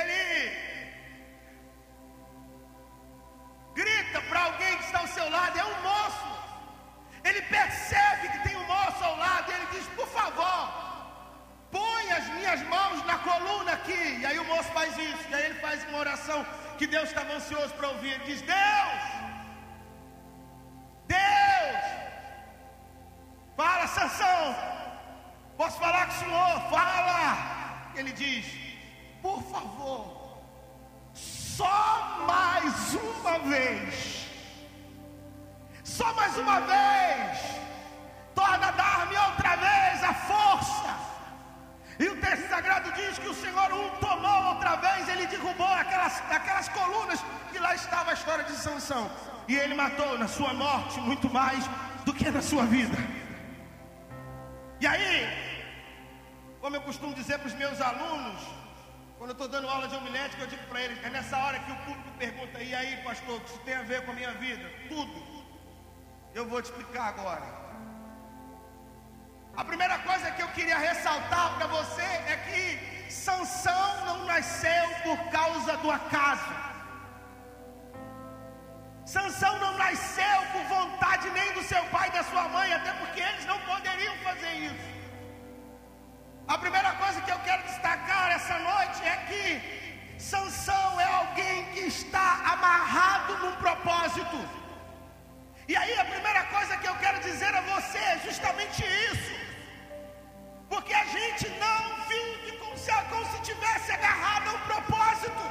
Ele 0.00 0.22
grita 3.74 4.20
para 4.28 4.40
alguém 4.48 4.76
que 4.78 4.84
está 4.84 5.00
ao 5.00 5.08
seu 5.08 5.28
lado, 5.28 5.58
é 5.58 5.64
um 5.64 5.82
moço. 5.82 6.30
Ele 7.24 7.42
percebe 7.42 8.28
que 8.28 8.42
tem 8.48 8.53
ao 9.04 9.16
lado, 9.16 9.52
ele 9.52 9.66
diz: 9.72 9.86
Por 9.98 10.08
favor, 10.08 10.62
põe 11.70 12.10
as 12.18 12.26
minhas 12.36 12.62
mãos 12.74 13.04
na 13.10 13.18
coluna 13.18 13.72
aqui. 13.72 14.02
E 14.20 14.26
aí 14.26 14.38
o 14.38 14.44
moço 14.44 14.70
faz 14.78 14.96
isso, 14.96 15.24
e 15.28 15.34
aí 15.34 15.44
ele 15.46 15.60
faz 15.60 15.86
uma 15.88 15.98
oração 15.98 16.44
que 16.78 16.86
Deus 16.86 17.08
estava 17.08 17.32
ansioso 17.32 17.72
para 17.74 17.88
ouvir. 17.88 18.12
Ele 18.14 18.24
diz: 18.24 18.42
Deus, 18.42 19.02
Deus, 21.06 21.84
fala, 23.56 23.86
Sansão, 23.86 24.56
posso 25.56 25.78
falar 25.78 26.06
com 26.06 26.14
o 26.14 26.18
senhor? 26.24 26.60
Fala. 26.70 27.20
Ele 27.96 28.12
diz: 28.12 28.46
Por 29.22 29.42
favor 29.44 30.24
só 31.56 32.24
mais 32.26 32.94
uma 32.94 33.38
vez. 33.38 34.26
Só 35.84 36.12
mais 36.14 36.36
uma 36.36 36.60
vez. 36.60 37.38
Torna 38.34 38.68
a 38.68 38.70
dar-me 38.72 39.16
outra 39.16 39.56
vez 39.56 40.04
a 40.04 40.14
força. 40.14 40.94
E 41.98 42.06
o 42.08 42.20
texto 42.20 42.48
sagrado 42.48 42.90
diz 42.92 43.18
que 43.18 43.28
o 43.28 43.34
Senhor 43.34 43.72
um 43.72 43.88
tomou 44.06 44.38
outra 44.52 44.76
vez, 44.76 45.08
ele 45.08 45.26
derrubou 45.26 45.72
aquelas, 45.82 46.20
aquelas 46.30 46.68
colunas 46.68 47.20
que 47.52 47.58
lá 47.58 47.74
estava 47.74 48.10
a 48.10 48.14
história 48.14 48.44
de 48.44 48.52
Sansão. 48.52 49.10
E 49.46 49.54
ele 49.56 49.74
matou 49.74 50.18
na 50.18 50.26
sua 50.26 50.52
morte 50.52 51.00
muito 51.00 51.32
mais 51.32 51.64
do 52.04 52.12
que 52.12 52.28
na 52.30 52.42
sua 52.42 52.64
vida. 52.64 52.96
E 54.80 54.86
aí, 54.86 55.16
como 56.60 56.76
eu 56.76 56.82
costumo 56.82 57.14
dizer 57.14 57.38
para 57.38 57.46
os 57.46 57.54
meus 57.54 57.80
alunos, 57.80 58.42
quando 59.18 59.30
eu 59.30 59.34
estou 59.34 59.48
dando 59.48 59.68
aula 59.68 59.86
de 59.86 59.94
homilética, 59.94 60.42
eu 60.42 60.46
digo 60.48 60.64
para 60.66 60.80
eles, 60.80 61.02
é 61.04 61.10
nessa 61.10 61.36
hora 61.38 61.58
que 61.60 61.70
o 61.70 61.76
público 61.76 62.10
pergunta, 62.18 62.60
e 62.60 62.74
aí, 62.74 62.96
pastor, 63.04 63.40
o 63.40 63.44
isso 63.44 63.58
tem 63.60 63.74
a 63.74 63.82
ver 63.82 64.04
com 64.04 64.10
a 64.10 64.14
minha 64.14 64.32
vida? 64.32 64.68
Tudo. 64.88 65.44
Eu 66.34 66.48
vou 66.48 66.60
te 66.60 66.66
explicar 66.66 67.08
agora. 67.08 67.63
A 69.56 69.64
primeira 69.64 69.98
coisa 69.98 70.32
que 70.32 70.42
eu 70.42 70.48
queria 70.48 70.78
ressaltar 70.78 71.54
para 71.56 71.66
você 71.68 72.02
é 72.02 72.36
que 72.46 73.12
Sansão 73.12 74.04
não 74.04 74.24
nasceu 74.24 74.84
por 75.04 75.18
causa 75.30 75.76
do 75.76 75.90
acaso. 75.92 76.54
Sansão 79.06 79.56
não 79.60 79.78
nasceu 79.78 80.38
por 80.52 80.64
vontade 80.64 81.30
nem 81.30 81.52
do 81.52 81.62
seu 81.62 81.84
pai 81.84 82.08
e 82.08 82.12
da 82.12 82.24
sua 82.24 82.48
mãe, 82.48 82.72
até 82.72 82.92
porque 82.94 83.20
eles 83.20 83.46
não 83.46 83.58
poderiam 83.60 84.16
fazer 84.24 84.54
isso. 84.54 84.88
A 86.48 86.58
primeira 86.58 86.92
coisa 86.94 87.20
que 87.20 87.30
eu 87.30 87.38
quero 87.40 87.62
destacar 87.62 88.32
essa 88.32 88.58
noite 88.58 89.06
é 89.06 89.16
que 89.28 90.18
Sansão 90.18 91.00
é 91.00 91.04
alguém 91.04 91.64
que 91.66 91.80
está 91.80 92.40
amarrado 92.54 93.38
num 93.38 93.54
propósito. 93.56 94.38
E 95.68 95.76
aí 95.76 95.96
a 95.98 96.04
primeira 96.04 96.42
coisa 96.44 96.76
que 96.76 96.88
eu 96.88 96.96
quero 96.96 97.20
dizer 97.20 97.54
a 97.54 97.60
você 97.60 97.98
é 97.98 98.18
justamente 98.24 98.84
isso 99.12 99.43
porque 100.74 100.92
a 100.92 101.04
gente 101.04 101.48
não 101.50 101.82
vive 102.08 102.58
como 102.58 102.76
se, 102.76 102.90
como 103.08 103.24
se 103.30 103.38
tivesse 103.42 103.92
agarrado 103.92 104.48
ao 104.50 104.58
propósito. 104.70 105.44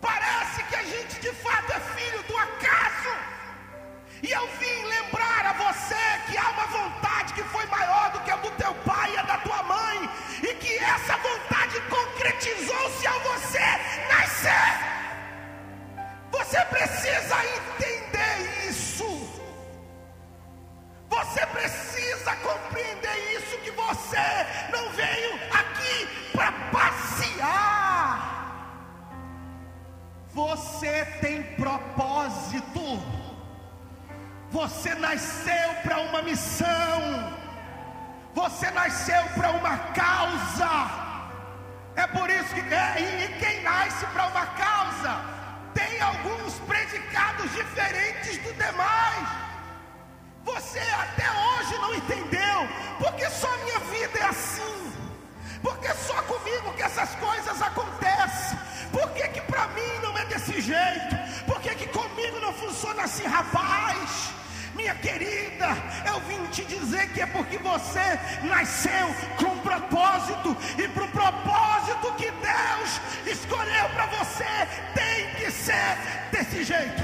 Parece 0.00 0.62
que 0.64 0.74
a 0.74 0.82
gente 0.82 1.20
de 1.20 1.32
fato 1.44 1.72
é 1.72 1.80
filho 1.96 2.22
do 2.24 2.36
acaso. 2.36 3.12
E 4.20 4.30
eu 4.32 4.46
vim 4.58 4.84
lembrar 4.96 5.46
a 5.46 5.52
você 5.52 6.04
que 6.26 6.36
há 6.36 6.50
uma 6.50 6.66
vontade 6.66 7.32
que 7.34 7.44
foi 7.44 7.64
maior 7.66 8.10
do 8.10 8.20
que 8.24 8.30
a 8.32 8.36
do 8.36 8.50
teu 8.62 8.74
pai 8.90 9.12
e 9.14 9.18
a 9.18 9.22
da 9.22 9.38
tua 9.38 9.62
mãe, 9.62 10.10
e 10.42 10.54
que 10.54 10.74
essa 10.78 11.16
vontade 11.18 11.80
concretizou-se 11.82 13.06
ao 13.06 13.20
você 13.20 13.66
nascer. 14.12 14.74
Você 16.32 16.60
precisa 16.64 17.36
entender 17.56 18.68
isso. 18.68 19.37
Você 21.18 21.44
precisa 21.46 22.36
compreender 22.36 23.16
isso 23.36 23.58
que 23.58 23.72
você 23.72 24.26
não 24.70 24.88
veio 24.90 25.34
aqui 25.52 26.06
para 26.32 26.52
passear. 26.70 28.18
Você 30.32 31.04
tem 31.20 31.42
propósito. 31.56 33.02
Você 34.52 34.94
nasceu 34.94 35.74
para 35.82 35.98
uma 36.02 36.22
missão. 36.22 37.36
Você 38.34 38.70
nasceu 38.70 39.24
para 39.34 39.50
uma 39.50 39.76
causa. 40.02 40.70
É 41.96 42.06
por 42.06 42.30
isso 42.30 42.54
que 42.54 42.60
é, 42.72 43.24
e 43.24 43.38
quem 43.40 43.60
nasce 43.64 44.06
para 44.06 44.28
uma 44.28 44.46
causa 44.46 45.20
tem 45.74 46.00
alguns 46.00 46.54
predicados 46.60 47.50
diferentes 47.50 48.38
do 48.38 48.52
demais. 48.52 49.47
Você 50.54 50.78
até 50.78 51.28
hoje 51.30 51.74
não 51.78 51.94
entendeu, 51.94 52.58
porque 52.98 53.28
só 53.28 53.50
minha 53.64 53.80
vida 53.80 54.18
é 54.18 54.24
assim. 54.24 54.92
Porque 55.62 55.92
só 55.92 56.22
comigo 56.22 56.72
que 56.74 56.82
essas 56.82 57.14
coisas 57.16 57.60
acontecem. 57.60 58.58
Por 58.90 59.10
que, 59.10 59.40
para 59.42 59.68
mim 59.68 59.92
não 60.02 60.16
é 60.16 60.24
desse 60.24 60.60
jeito? 60.60 61.14
Por 61.46 61.60
que, 61.60 61.74
que 61.74 61.88
comigo 61.88 62.40
não 62.40 62.52
funciona 62.54 63.02
assim, 63.02 63.26
rapaz? 63.26 64.30
Minha 64.74 64.94
querida, 64.94 65.68
eu 66.06 66.20
vim 66.20 66.42
te 66.46 66.64
dizer 66.64 67.12
que 67.12 67.20
é 67.20 67.26
porque 67.26 67.58
você 67.58 68.18
nasceu 68.44 69.06
com 69.36 69.52
um 69.52 69.58
propósito, 69.58 70.56
e 70.78 70.88
para 70.88 71.04
o 71.04 71.08
propósito 71.08 72.14
que 72.16 72.30
Deus 72.30 73.00
escolheu 73.26 73.88
para 73.90 74.06
você, 74.06 74.68
tem 74.94 75.34
que 75.34 75.50
ser 75.50 75.98
desse 76.32 76.64
jeito. 76.64 77.02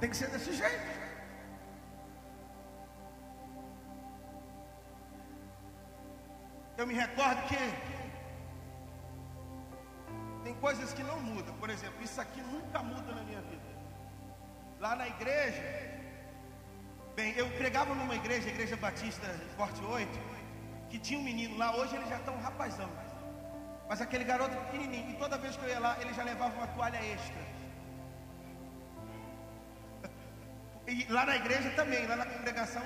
Tem 0.00 0.10
que 0.10 0.16
ser 0.16 0.28
desse 0.30 0.52
jeito. 0.52 0.97
Eu 6.78 6.86
me 6.86 6.94
recordo 6.94 7.40
que 7.48 7.58
tem 10.44 10.54
coisas 10.66 10.92
que 10.92 11.02
não 11.02 11.18
mudam. 11.20 11.52
Por 11.56 11.70
exemplo, 11.70 12.00
isso 12.04 12.20
aqui 12.20 12.40
nunca 12.40 12.78
muda 12.90 13.12
na 13.12 13.22
minha 13.22 13.40
vida. 13.40 13.70
Lá 14.78 14.94
na 14.94 15.08
igreja, 15.08 15.64
bem, 17.16 17.32
eu 17.36 17.50
pregava 17.62 17.96
numa 17.96 18.14
igreja, 18.14 18.48
igreja 18.48 18.76
batista 18.76 19.26
Forte 19.56 19.82
8, 19.84 20.20
que 20.88 21.00
tinha 21.00 21.18
um 21.18 21.24
menino 21.24 21.58
lá, 21.58 21.74
hoje 21.74 21.96
ele 21.96 22.06
já 22.06 22.18
está 22.18 22.30
um 22.30 22.40
rapazão. 22.40 22.88
Mas 23.88 24.00
aquele 24.00 24.22
garoto 24.22 24.54
pequenininho, 24.66 25.10
e 25.10 25.14
toda 25.14 25.36
vez 25.36 25.56
que 25.56 25.64
eu 25.64 25.70
ia 25.70 25.80
lá, 25.80 25.96
ele 26.00 26.14
já 26.14 26.22
levava 26.22 26.54
uma 26.54 26.68
toalha 26.68 27.02
extra. 27.14 27.42
E 30.86 31.04
lá 31.12 31.26
na 31.26 31.36
igreja 31.36 31.70
também, 31.80 32.06
lá 32.06 32.16
na 32.16 32.24
congregação, 32.24 32.82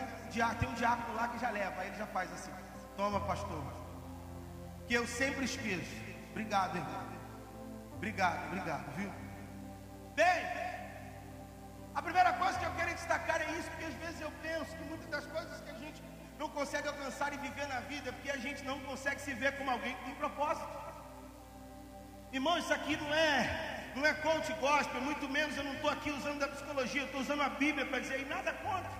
tem 0.58 0.68
um 0.68 0.75
diácono 0.75 1.14
lá 1.14 1.28
que 1.28 1.38
já 1.38 1.50
leva, 1.50 1.82
aí 1.82 1.88
ele 1.88 1.99
já 1.99 2.06
faz 2.06 2.32
assim: 2.32 2.50
toma, 2.96 3.20
pastor 3.20 3.81
que 4.86 4.94
eu 4.94 5.06
sempre 5.06 5.44
esqueço. 5.44 5.96
Obrigado, 6.30 6.76
irmão. 6.76 7.07
Obrigado, 7.96 8.46
obrigado, 8.48 8.90
viu? 8.96 9.11
Bem, 10.14 10.40
a 11.94 12.02
primeira 12.02 12.33
coisa 12.33 12.59
que 12.59 12.64
eu 12.64 12.74
quero 12.78 12.94
destacar 12.94 13.40
é 13.40 13.50
isso, 13.59 13.68
porque 13.70 13.85
às 13.85 13.94
vezes 13.94 14.20
eu 14.20 14.33
penso 14.42 14.76
que 14.76 14.85
muitas 14.85 15.09
das 15.09 15.26
coisas 15.26 15.61
que 15.61 15.70
a 15.70 15.74
gente 15.74 16.02
não 16.38 16.48
consegue 16.48 16.88
alcançar 16.88 17.33
e 17.33 17.37
viver 17.37 17.66
na 17.68 17.80
vida 17.80 18.09
é 18.09 18.12
porque 18.12 18.30
a 18.30 18.38
gente 18.38 18.64
não 18.64 18.80
consegue 18.80 19.20
se 19.20 19.35
ver 19.35 19.57
como 19.59 19.70
alguém 19.70 19.94
que 19.94 20.04
tem 20.04 20.14
propósito. 20.14 20.68
Irmão, 22.33 22.59
isso 22.59 22.72
aqui 22.72 22.96
não 22.96 23.12
é, 23.14 23.92
não 23.94 24.04
é 24.07 24.14
coach 24.14 24.52
gospel, 24.54 25.00
muito 25.02 25.28
menos 25.28 25.57
eu 25.57 25.64
não 25.64 25.74
estou 25.74 25.90
aqui 25.90 26.11
usando 26.11 26.38
da 26.38 26.48
psicologia, 26.48 27.02
eu 27.02 27.07
estou 27.07 27.20
usando 27.20 27.42
a 27.42 27.50
Bíblia 27.50 27.85
para 27.87 28.00
dizer, 28.00 28.20
e 28.20 28.24
nada 28.24 28.52
contra 28.54 28.90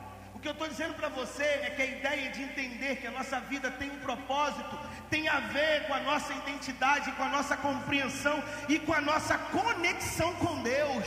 que 0.42 0.48
eu 0.48 0.52
estou 0.52 0.68
dizendo 0.68 0.94
para 0.94 1.09
você 1.09 1.44
é 1.66 1.70
que 1.74 1.83
a 1.83 1.87
ideia 1.87 2.31
de 2.33 2.42
entender 2.42 2.96
que 2.96 3.07
a 3.07 3.12
nossa 3.12 3.38
vida 3.52 3.70
tem 3.70 3.88
um 3.96 4.00
propósito 4.00 4.76
tem 5.09 5.28
a 5.28 5.38
ver 5.38 5.87
com 5.87 5.94
a 5.94 6.00
nossa 6.00 6.33
identidade, 6.33 7.12
com 7.12 7.22
a 7.22 7.28
nossa 7.28 7.57
compreensão 7.57 8.42
e 8.68 8.78
com 8.81 8.92
a 8.92 9.00
nossa 9.00 9.38
conexão 9.38 10.35
com 10.42 10.62
Deus. 10.62 11.07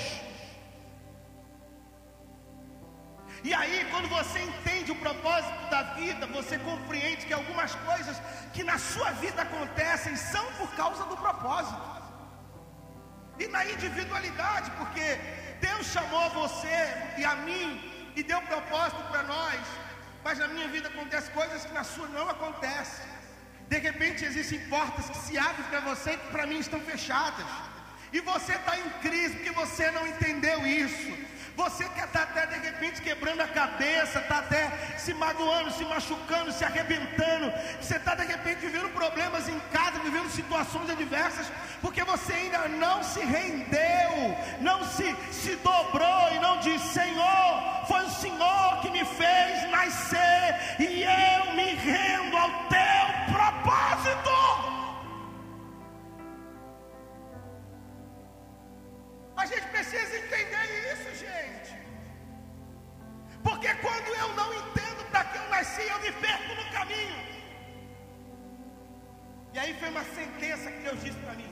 E 3.44 3.54
aí, 3.54 3.86
quando 3.92 4.08
você 4.08 4.40
entende 4.40 4.92
o 4.94 4.96
propósito 4.96 5.70
da 5.70 5.82
vida, 6.00 6.26
você 6.28 6.58
compreende 6.58 7.26
que 7.26 7.34
algumas 7.34 7.76
coisas 7.76 8.16
que 8.54 8.64
na 8.64 8.78
sua 8.80 9.12
vida 9.24 9.42
acontecem 9.42 10.16
são 10.16 10.46
por 10.54 10.70
causa 10.76 11.04
do 11.12 11.18
propósito. 11.18 11.82
E 13.38 13.48
na 13.48 13.66
individualidade, 13.66 14.72
porque 14.80 15.20
Deus 15.60 15.88
chamou 15.88 16.30
você 16.30 16.78
e 17.18 17.26
a 17.26 17.36
mim 17.36 17.95
e 18.16 18.24
deu 18.24 18.42
propósito 18.44 19.04
para 19.12 19.24
nós, 19.24 19.60
mas 20.24 20.40
na 20.40 20.48
minha 20.48 20.68
vida 20.68 20.88
acontecem 20.88 21.34
coisas 21.34 21.66
que 21.66 21.74
na 21.74 21.84
sua 21.84 22.08
não 22.08 22.30
acontecem. 22.30 23.06
De 23.68 23.78
repente 23.78 24.24
existem 24.24 24.60
portas 24.70 25.10
que 25.10 25.18
se 25.18 25.38
abrem 25.38 25.66
para 25.68 25.82
você 25.82 26.12
e 26.12 26.18
que 26.18 26.28
para 26.28 26.46
mim 26.46 26.60
estão 26.60 26.80
fechadas. 26.80 27.46
E 28.14 28.20
você 28.22 28.54
está 28.54 28.78
em 28.78 28.90
crise 29.02 29.36
porque 29.36 29.52
você 29.52 29.92
não 29.92 30.08
entendeu 30.08 30.66
isso. 30.66 31.12
Você 31.56 31.86
que 31.86 32.00
está 32.02 32.24
até 32.24 32.46
de 32.48 32.60
repente 32.60 33.02
quebrando 33.02 33.42
a 33.42 33.48
cabeça, 33.48 34.20
está 34.20 34.40
até 34.40 34.70
se 34.98 35.14
magoando, 35.14 35.72
se 35.72 35.86
machucando, 35.86 36.52
se 36.52 36.66
arrebentando. 36.66 37.52
Você 37.80 37.96
está 37.96 38.14
de 38.14 38.26
repente 38.26 38.60
vivendo 38.60 38.90
problemas 38.94 39.48
em 39.48 39.58
casa, 39.72 40.00
vivendo 40.00 40.30
situações 40.30 40.90
adversas, 40.90 41.48
porque 41.82 42.04
você 42.04 42.34
ainda 42.34 42.68
não 42.68 43.02
se 43.04 43.22
rendeu, 43.22 44.38
não 44.60 44.84
se, 44.84 45.16
se 45.32 45.56
dobrou 45.58 46.34
e 46.34 46.40
não 46.40 46.60
disse: 46.60 46.94
Senhor, 46.94 47.86
foi 47.88 48.05
Senhor 48.26 48.82
que 48.82 48.90
me 48.90 49.06
fez 49.20 49.70
nascer 49.70 50.46
e 50.80 51.04
eu 51.04 51.54
me 51.58 51.70
rendo 51.90 52.36
ao 52.44 52.52
teu 52.76 53.06
propósito. 53.34 54.36
A 59.38 59.46
gente 59.46 59.68
precisa 59.76 60.18
entender 60.24 60.66
isso, 60.92 61.10
gente. 61.26 61.74
Porque 63.44 63.72
quando 63.86 64.10
eu 64.22 64.30
não 64.40 64.50
entendo 64.62 65.02
para 65.12 65.24
que 65.26 65.38
eu 65.38 65.48
nasci, 65.50 65.84
eu 65.94 66.00
me 66.06 66.12
perco 66.14 66.52
no 66.60 66.66
caminho. 66.78 67.20
E 69.54 69.60
aí 69.60 69.74
foi 69.80 69.90
uma 69.90 70.06
sentença 70.20 70.72
que 70.72 70.82
Deus 70.88 71.04
disse 71.04 71.20
para 71.20 71.36
mim. 71.42 71.52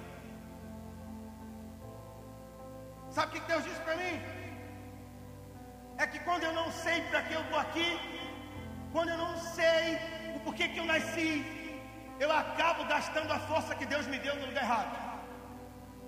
Sabe 3.11 3.27
o 3.27 3.41
que 3.41 3.47
Deus 3.51 3.63
disse 3.63 3.81
para 3.81 3.95
mim? 3.95 4.32
É 6.03 6.07
que 6.13 6.19
quando 6.19 6.43
eu 6.43 6.53
não 6.53 6.69
sei 6.69 7.01
para 7.09 7.21
que 7.21 7.33
eu 7.33 7.41
estou 7.43 7.57
aqui, 7.57 7.89
quando 8.91 9.09
eu 9.13 9.17
não 9.17 9.37
sei 9.37 9.97
o 10.35 10.39
porquê 10.45 10.67
que 10.67 10.79
eu 10.81 10.85
nasci, 10.85 11.31
eu 12.19 12.29
acabo 12.29 12.83
gastando 12.83 13.31
a 13.31 13.39
força 13.39 13.73
que 13.73 13.85
Deus 13.85 14.05
me 14.07 14.17
deu 14.25 14.35
no 14.35 14.47
lugar 14.47 14.63
errado. 14.65 14.95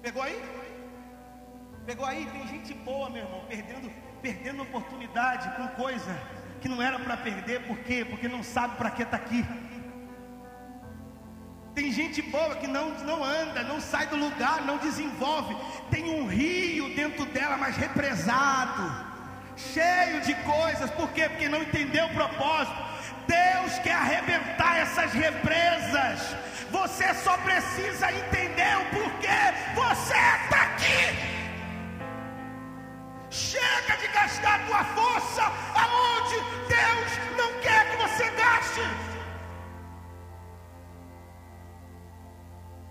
Pegou 0.02 0.22
aí? 0.22 0.38
Pegou 1.86 2.06
aí? 2.06 2.26
Tem 2.26 2.46
gente 2.46 2.74
boa, 2.74 3.10
meu 3.10 3.24
irmão, 3.24 3.46
perdendo, 3.48 3.90
perdendo 4.22 4.64
oportunidade 4.64 5.50
com 5.56 5.66
coisa 5.82 6.14
que 6.60 6.68
não 6.68 6.82
era 6.82 7.00
para 7.00 7.16
perder, 7.16 7.66
por 7.66 7.78
quê? 7.88 8.04
Porque 8.04 8.28
não 8.28 8.44
sabe 8.44 8.76
para 8.76 8.92
que 8.92 9.04
está 9.04 9.16
aqui. 9.16 9.46
Tem 11.74 11.90
gente 11.90 12.22
boa 12.22 12.56
que 12.58 12.68
não, 12.68 12.90
não 13.12 13.24
anda, 13.24 13.64
não 13.64 13.80
sai 13.80 14.08
do 14.08 14.18
lugar, 14.18 14.62
não 14.66 14.78
desenvolve. 14.78 15.56
Tem 15.90 16.04
um 16.20 16.28
rio 16.28 16.94
dentro 16.96 17.26
dela, 17.28 17.56
mas 17.56 17.78
represado, 17.78 18.84
cheio 19.58 20.22
de 20.22 20.34
coisas. 20.36 20.90
Por 20.92 21.10
quê? 21.12 21.30
Porque 21.30 21.50
não 21.50 21.62
entendeu 21.62 22.06
o 22.06 22.14
propósito. 22.14 22.76
Deus 23.28 23.80
quer 23.80 23.96
arrebentar 23.96 24.78
essas 24.78 25.12
represas. 25.12 26.36
Você 26.72 27.14
só 27.16 27.38
precisa 27.38 28.12
entender 28.12 28.78
o 28.78 28.86
porquê 28.86 29.54
você 29.74 30.14
está 30.14 30.62
aqui. 30.64 31.36
Chega 33.30 33.98
de 33.98 34.08
gastar 34.08 34.66
tua 34.66 34.84
força 34.84 35.44
aonde 35.76 36.36
Deus 36.68 37.38
não 37.38 37.62
quer 37.62 37.90
que 37.90 37.98
você 37.98 38.30
gaste. 38.32 38.82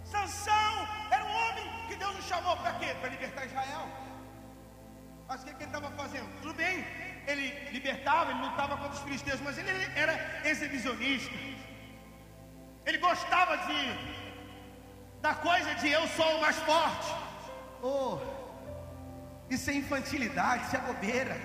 Sansão 0.05 0.89
era 1.11 1.25
um 1.25 1.49
homem 1.49 1.65
que 1.89 1.97
Deus 1.97 2.15
nos 2.15 2.27
chamou 2.27 2.57
para 2.59 2.73
quê? 2.75 2.95
Para 3.01 3.11
libertar 3.11 3.47
Israel. 3.47 4.04
Mas 5.35 5.43
o 5.43 5.47
que, 5.47 5.55
que 5.55 5.63
ele 5.65 5.71
estava 5.75 5.91
fazendo? 6.01 6.29
Tudo 6.41 6.55
bem, 6.55 6.87
ele 7.27 7.47
libertava, 7.73 8.31
ele 8.31 8.41
lutava 8.41 8.77
contra 8.77 8.93
os 8.93 9.01
filisteus, 9.01 9.41
mas 9.41 9.59
ele 9.59 9.69
era 9.97 10.15
exibicionista. 10.49 11.35
Ele 12.87 12.99
gostava 12.99 13.57
de 13.67 13.81
da 15.21 15.35
coisa 15.35 15.75
de 15.75 15.89
eu 15.89 16.07
sou 16.07 16.37
o 16.37 16.41
mais 16.41 16.57
forte. 16.59 17.13
Oh, 17.83 18.19
isso 19.51 19.71
é 19.71 19.75
infantilidade, 19.75 20.67
isso 20.67 20.77
é 20.77 20.83
bobeira. 20.93 21.37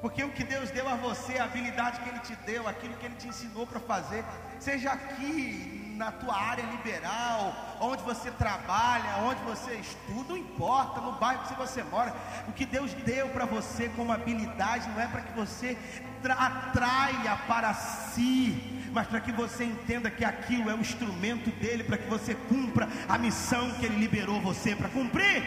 Porque 0.00 0.24
o 0.24 0.32
que 0.32 0.42
Deus 0.42 0.70
deu 0.70 0.88
a 0.88 0.96
você, 0.96 1.38
a 1.38 1.44
habilidade 1.44 2.00
que 2.00 2.08
Ele 2.08 2.18
te 2.28 2.34
deu, 2.50 2.66
aquilo 2.66 2.96
que 2.96 3.06
Ele 3.06 3.14
te 3.22 3.28
ensinou 3.28 3.68
para 3.68 3.78
fazer, 3.78 4.24
seja 4.58 4.90
aqui 4.90 5.77
na 5.98 6.12
tua 6.12 6.34
área 6.34 6.62
liberal, 6.62 7.52
onde 7.80 8.02
você 8.04 8.30
trabalha, 8.30 9.16
onde 9.24 9.42
você 9.42 9.74
estuda, 9.74 10.28
não 10.28 10.36
importa, 10.36 11.00
no 11.00 11.12
bairro 11.12 11.42
que 11.48 11.54
você 11.54 11.82
mora, 11.82 12.14
o 12.46 12.52
que 12.52 12.64
Deus 12.64 12.94
deu 12.94 13.28
para 13.30 13.44
você 13.44 13.88
como 13.96 14.12
habilidade 14.12 14.88
não 14.90 15.00
é 15.00 15.08
para 15.08 15.22
que 15.22 15.32
você 15.32 15.76
atraia 16.22 17.36
para 17.48 17.74
si 17.74 18.74
mas 18.90 19.06
para 19.06 19.20
que 19.20 19.30
você 19.30 19.64
entenda 19.64 20.10
que 20.10 20.24
aquilo 20.24 20.70
é 20.70 20.74
o 20.74 20.80
instrumento 20.80 21.50
dele 21.60 21.84
para 21.84 21.98
que 21.98 22.08
você 22.08 22.34
cumpra 22.34 22.88
a 23.06 23.18
missão 23.18 23.70
que 23.74 23.84
ele 23.84 23.96
liberou 23.96 24.40
você 24.40 24.74
para 24.74 24.88
cumprir. 24.88 25.44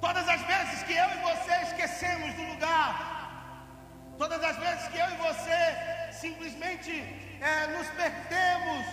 Todas 0.00 0.26
as 0.26 0.40
vezes 0.42 0.82
que 0.84 0.94
eu 0.94 1.04
e 1.04 1.18
você 1.18 1.52
esquecemos 1.64 2.34
do 2.34 2.42
lugar 2.44 3.19
simplesmente 6.20 6.92
é, 7.40 7.66
nos 7.68 7.86
perdemos. 7.88 8.86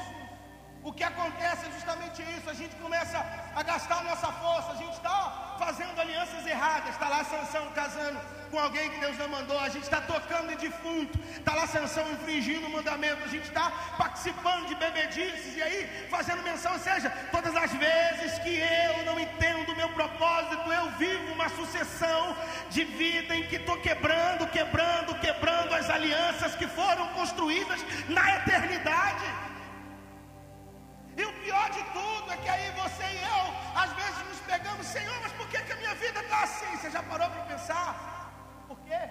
O 0.84 0.94
que 0.94 1.04
acontece 1.04 1.66
é 1.68 1.72
justamente 1.72 2.22
isso: 2.36 2.50
a 2.50 2.54
gente 2.54 2.76
começa 2.78 3.18
a 3.54 3.62
gastar 3.62 4.04
nossa 4.04 4.32
força, 4.44 4.72
a 4.72 4.76
gente 4.76 4.94
está 4.94 5.56
fazendo 5.60 6.00
alianças 6.00 6.46
erradas, 6.46 6.92
está 6.92 7.10
lá 7.10 7.24
Sansão 7.26 7.70
casando 7.72 8.20
com 8.50 8.58
alguém 8.58 8.90
que 8.90 9.00
Deus 9.00 9.18
não 9.18 9.28
mandou, 9.28 9.60
a 9.60 9.68
gente 9.68 9.84
está 9.84 10.00
tocando 10.00 10.52
em 10.54 10.56
defunto, 10.56 11.20
está 11.38 11.54
lá 11.54 11.68
Sansão 11.68 12.10
infringindo 12.14 12.68
o 12.68 12.70
mandamento, 12.70 13.22
a 13.26 13.28
gente 13.28 13.44
está 13.44 13.70
participando 13.98 14.68
de 14.68 14.76
bebedices 14.76 15.58
e 15.58 15.62
aí 15.62 16.08
fazendo 16.10 16.42
menção, 16.44 16.72
ou 16.72 16.80
seja, 16.80 17.10
todas 17.32 17.54
as 17.56 17.72
vezes 17.74 18.40
que 18.40 18.58
eu 18.58 19.04
não 19.04 19.20
propósito, 19.98 20.72
eu 20.80 20.86
vivo 21.04 21.34
uma 21.34 21.50
sucessão 21.50 22.22
de 22.70 22.84
vida 23.02 23.36
em 23.36 23.44
que 23.50 23.58
estou 23.62 23.78
quebrando, 23.88 24.48
quebrando, 24.58 25.20
quebrando 25.26 25.74
as 25.80 25.90
alianças 25.98 26.56
que 26.60 26.68
foram 26.80 27.06
construídas 27.20 27.82
na 28.08 28.26
eternidade. 28.38 29.28
E 31.20 31.24
o 31.30 31.34
pior 31.44 31.68
de 31.78 31.84
tudo 31.98 32.32
é 32.32 32.38
que 32.44 32.50
aí 32.56 32.70
você 32.82 33.06
e 33.18 33.22
eu, 33.38 33.44
às 33.84 33.92
vezes 34.00 34.20
nos 34.30 34.42
pegamos, 34.52 34.86
Senhor, 34.86 35.18
mas 35.24 35.32
por 35.40 35.48
que, 35.52 35.60
que 35.64 35.74
a 35.74 35.82
minha 35.84 35.96
vida 35.96 36.20
está 36.26 36.44
assim? 36.44 36.72
Você 36.78 36.92
já 36.92 37.02
parou 37.02 37.30
para 37.32 37.44
pensar? 37.54 37.90
Por 38.68 38.80
quê? 38.88 39.02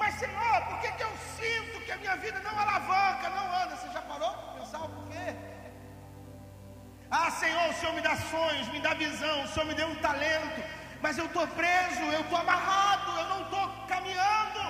Mas 0.00 0.14
Senhor, 0.22 0.56
por 0.68 0.78
que, 0.80 0.90
que 0.98 1.04
eu 1.08 1.12
sinto 1.38 1.84
que 1.84 1.92
a 1.92 1.98
minha 2.02 2.16
vida 2.16 2.40
não 2.40 2.58
alavanca, 2.58 3.30
não 3.30 3.46
anda? 3.62 3.76
Você 3.76 3.88
já 3.96 4.02
parou 4.02 4.32
para 4.34 4.52
pensar 4.58 4.80
o 4.82 4.88
porquê? 4.88 5.51
Ah, 7.14 7.30
Senhor, 7.30 7.68
o 7.68 7.74
Senhor 7.74 7.94
me 7.94 8.00
dá 8.00 8.16
sonhos, 8.16 8.68
me 8.68 8.80
dá 8.80 8.94
visão, 8.94 9.42
o 9.42 9.48
Senhor 9.48 9.66
me 9.66 9.74
deu 9.74 9.86
um 9.86 9.96
talento, 9.96 10.62
mas 11.02 11.18
eu 11.18 11.26
estou 11.26 11.46
preso, 11.48 12.00
eu 12.10 12.22
estou 12.22 12.38
amarrado, 12.38 13.10
eu 13.20 13.28
não 13.28 13.42
estou 13.42 13.68
caminhando. 13.86 14.62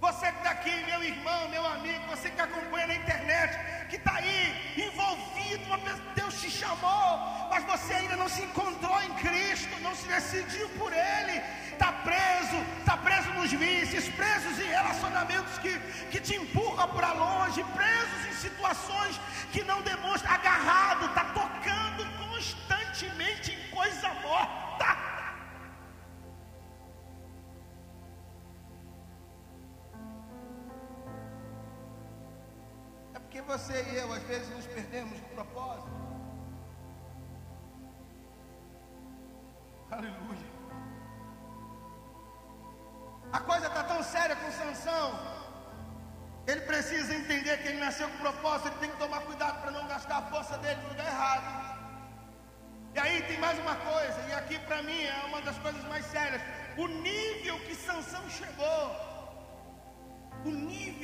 Você 0.00 0.32
que 0.32 0.38
está 0.38 0.50
aqui, 0.52 0.74
meu 0.84 1.02
irmão, 1.04 1.48
meu 1.50 1.66
amigo, 1.66 2.06
você 2.06 2.30
que 2.30 2.40
acompanha 2.40 2.86
na 2.86 2.94
internet, 2.94 3.58
que 3.90 3.96
está 3.96 4.14
aí 4.14 4.74
envolvido, 4.86 5.64
Deus 6.14 6.40
te 6.40 6.50
chamou, 6.50 7.48
mas 7.50 7.62
você 7.64 7.92
ainda 7.92 8.16
não 8.16 8.28
se 8.28 8.42
encontrou 8.42 9.02
em 9.02 9.12
Cristo, 9.16 9.78
não 9.82 9.94
se 9.94 10.08
decidiu 10.08 10.66
por 10.78 10.90
Ele, 10.94 11.42
está 11.72 11.92
preso, 11.92 12.33
vícios, 13.52 14.08
presos 14.10 14.58
em 14.58 14.68
relacionamentos 14.68 15.58
que, 15.58 15.78
que 16.10 16.20
te 16.20 16.36
empurram 16.36 16.88
para 16.88 17.12
longe, 17.12 17.64
presos 17.74 18.26
em 18.28 18.32
situações 18.48 19.20
que 19.52 19.62
não 19.64 19.82
demonstram, 19.82 20.32
agarrado, 20.32 21.06
está 21.06 21.24
tocando 21.40 22.04
constantemente 22.18 23.52
em 23.52 23.70
coisa 23.70 24.08
morta. 24.22 24.64
porque 33.34 33.42
você 33.42 33.84
e 33.90 33.96
eu 33.96 34.12
às 34.12 34.22
vezes 34.22 34.48
nos 34.50 34.64
perdemos 34.64 35.18
do 35.18 35.26
propósito. 35.34 36.03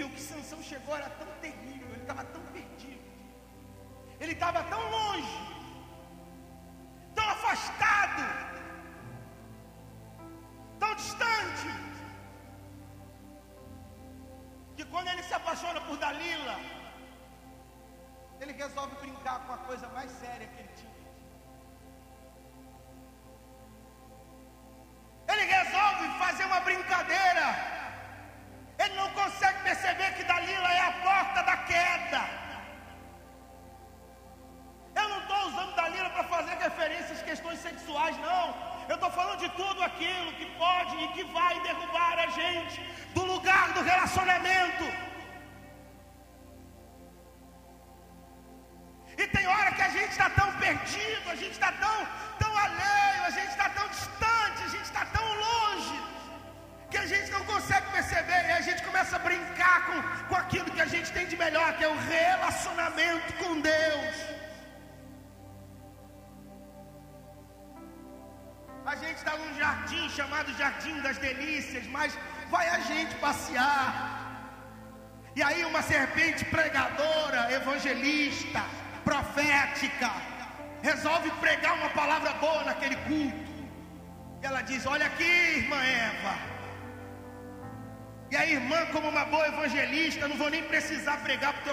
Nível 0.00 0.16
que 0.16 0.22
Sansão 0.22 0.62
chegou 0.62 0.96
era 0.96 1.10
tão 1.10 1.28
terrível 1.42 1.88
estava 2.00 2.24
tão 2.24 2.40
perdido, 2.46 3.02
ele 4.18 4.32
estava 4.32 4.62
tão 4.64 4.80
longe, 4.90 5.49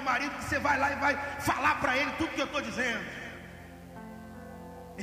marido, 0.09 0.35
que 0.37 0.45
você 0.45 0.59
vai 0.67 0.77
lá 0.81 0.87
e 0.91 0.95
vai 1.05 1.15
falar 1.49 1.75
para 1.81 1.93
ele 1.99 2.11
tudo 2.19 2.33
que 2.35 2.43
eu 2.45 2.51
estou 2.51 2.61
dizendo. 2.69 3.03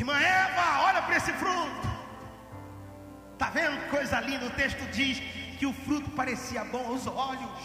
Irmã 0.00 0.16
Eva, 0.18 0.66
olha 0.86 1.02
para 1.02 1.16
esse 1.20 1.32
fruto. 1.42 1.88
Está 3.34 3.48
vendo 3.58 3.76
coisa 3.90 4.20
linda? 4.28 4.46
O 4.46 4.56
texto 4.62 4.84
diz 4.98 5.18
que 5.58 5.66
o 5.66 5.74
fruto 5.84 6.10
parecia 6.20 6.64
bom 6.74 6.84
aos 6.92 7.06
olhos. 7.06 7.64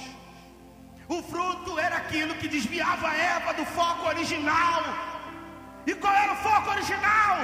O 1.15 1.19
fruto 1.31 1.71
era 1.87 1.95
aquilo 2.03 2.35
que 2.35 2.47
desviava 2.57 3.15
Eva 3.35 3.53
do 3.59 3.65
foco 3.77 4.07
original. 4.13 4.83
E 5.89 5.93
qual 5.95 6.15
era 6.23 6.33
o 6.33 6.41
foco 6.47 6.69
original? 6.77 7.35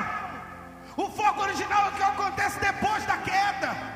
O 1.03 1.07
foco 1.19 1.41
original 1.47 1.81
é 1.85 1.89
o 1.89 1.95
que 1.97 2.03
acontece 2.03 2.59
depois 2.69 3.03
da 3.11 3.17
queda 3.29 3.95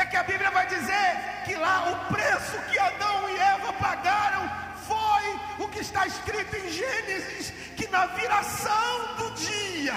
é 0.00 0.04
que 0.04 0.16
a 0.16 0.22
Bíblia 0.22 0.50
vai 0.50 0.66
dizer 0.66 1.08
que 1.44 1.54
lá 1.56 1.76
o 1.92 2.12
preço 2.14 2.56
que 2.70 2.78
Adão 2.78 3.28
e 3.30 3.36
Eva 3.36 3.72
pagaram 3.72 4.37
que 5.78 5.84
está 5.84 6.08
escrito 6.08 6.56
em 6.56 6.68
Gênesis, 6.70 7.52
que 7.76 7.86
na 7.86 8.06
viração 8.06 9.14
do 9.16 9.30
dia. 9.34 9.94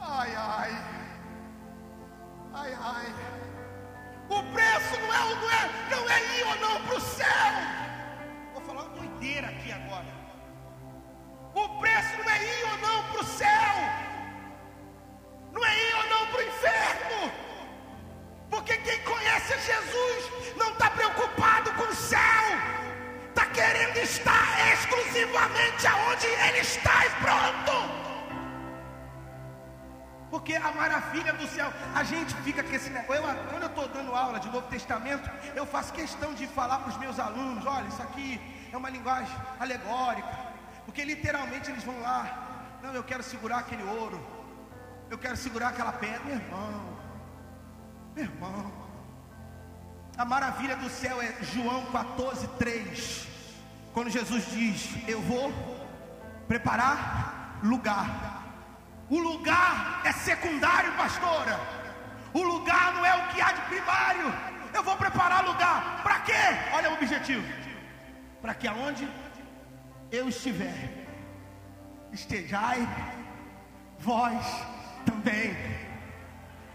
Ai, 0.00 0.34
ai, 0.34 0.72
ai, 2.54 2.76
ai. 2.80 3.14
O 4.28 4.42
preço 4.52 5.00
não 5.00 5.14
é, 5.14 5.34
não 5.36 5.50
é, 5.52 5.70
não 5.90 6.10
é 6.10 6.38
ir 6.38 6.44
ou 6.44 6.56
não 6.56 6.86
para 6.86 6.96
o 6.96 7.00
céu. 7.00 7.54
Vou 8.54 8.62
falar 8.62 8.82
uma 8.82 8.96
doideira 8.96 9.46
aqui 9.46 9.70
agora. 9.70 10.12
O 11.54 11.68
preço 11.78 12.18
não 12.18 12.30
é 12.32 12.44
ir 12.44 12.64
ou 12.64 12.78
não 12.78 13.12
para 13.12 13.20
o 13.20 13.24
céu 13.24 13.74
não 15.52 15.64
é 15.64 15.88
ir 15.88 15.94
ou 15.94 16.08
não 16.10 16.26
para 16.26 16.40
o 16.40 16.42
inferno. 16.42 17.43
Porque 18.54 18.76
quem 18.78 19.00
conhece 19.02 19.52
Jesus 19.58 20.54
não 20.56 20.70
está 20.74 20.88
preocupado 20.88 21.72
com 21.72 21.86
o 21.92 21.94
céu, 21.94 22.46
está 23.28 23.46
querendo 23.46 23.96
estar 23.96 24.46
exclusivamente 24.72 25.84
aonde 25.88 26.26
Ele 26.26 26.60
está 26.60 27.04
e 27.04 27.10
pronto. 27.24 27.74
Porque 30.30 30.54
a 30.54 30.70
maravilha 30.70 31.32
do 31.32 31.48
céu, 31.48 31.72
a 31.96 32.04
gente 32.04 32.32
fica 32.46 32.62
com 32.62 32.72
esse 32.72 32.90
negócio. 32.90 33.24
Eu, 33.24 33.44
quando 33.50 33.62
eu 33.64 33.68
estou 33.68 33.88
dando 33.88 34.14
aula 34.14 34.38
de 34.38 34.48
Novo 34.48 34.68
Testamento, 34.68 35.28
eu 35.56 35.66
faço 35.66 35.92
questão 35.92 36.32
de 36.32 36.46
falar 36.46 36.78
para 36.78 36.90
os 36.90 36.98
meus 36.98 37.18
alunos: 37.18 37.66
olha, 37.66 37.88
isso 37.88 38.02
aqui 38.02 38.40
é 38.72 38.76
uma 38.76 38.88
linguagem 38.88 39.36
alegórica. 39.58 40.32
Porque 40.84 41.04
literalmente 41.04 41.72
eles 41.72 41.82
vão 41.82 42.00
lá, 42.00 42.78
não, 42.80 42.94
eu 42.94 43.02
quero 43.02 43.22
segurar 43.24 43.58
aquele 43.58 43.82
ouro, 43.82 44.24
eu 45.10 45.18
quero 45.18 45.36
segurar 45.36 45.70
aquela 45.70 45.92
pedra, 45.92 46.20
meu 46.24 46.36
irmão. 46.36 46.93
Meu 48.14 48.24
irmão, 48.24 48.72
a 50.16 50.24
maravilha 50.24 50.76
do 50.76 50.88
céu 50.88 51.20
é 51.20 51.34
João 51.42 51.84
14, 51.86 52.46
3. 52.58 53.26
Quando 53.92 54.08
Jesus 54.08 54.48
diz: 54.52 55.08
Eu 55.08 55.20
vou 55.22 55.52
preparar 56.46 57.58
lugar. 57.62 58.42
O 59.10 59.18
lugar 59.18 60.02
é 60.04 60.12
secundário, 60.12 60.92
pastora. 60.92 61.58
O 62.32 62.42
lugar 62.42 62.94
não 62.94 63.04
é 63.04 63.16
o 63.16 63.28
que 63.28 63.40
há 63.40 63.52
de 63.52 63.60
primário. 63.62 64.32
Eu 64.72 64.82
vou 64.84 64.96
preparar 64.96 65.44
lugar. 65.44 66.02
Para 66.04 66.20
quê? 66.20 66.32
Olha 66.72 66.90
o 66.90 66.94
objetivo. 66.94 67.42
Para 68.40 68.54
que 68.54 68.68
aonde 68.68 69.08
eu 70.12 70.28
estiver, 70.28 71.08
estejai 72.12 72.86
vós 73.98 74.44
também. 75.04 75.83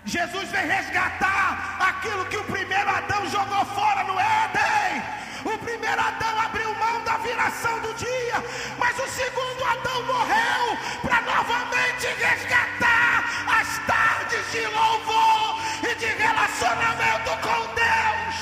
Jesus 0.05 0.49
vem 0.49 0.65
resgatar 0.65 1.77
aquilo 1.79 2.25
que 2.25 2.37
o 2.37 2.43
primeiro 2.45 2.89
Adão 2.89 3.29
jogou 3.29 3.65
fora 3.65 4.03
no 4.03 4.17
Éden. 4.19 5.03
O 5.45 5.57
primeiro 5.59 6.01
Adão 6.01 6.39
abriu 6.39 6.73
mão 6.75 7.03
da 7.03 7.17
viração 7.17 7.79
do 7.81 7.93
dia, 7.93 8.35
mas 8.77 8.97
o 8.97 9.07
segundo 9.07 9.63
Adão 9.63 10.05
morreu 10.05 10.77
para 11.01 11.21
novamente 11.21 12.07
resgatar 12.07 13.23
as 13.59 13.85
tardes 13.85 14.51
de 14.51 14.65
louvor 14.67 15.61
e 15.89 15.95
de 15.95 16.05
relacionamento 16.05 17.29
com 17.41 17.59
Deus. 17.75 18.35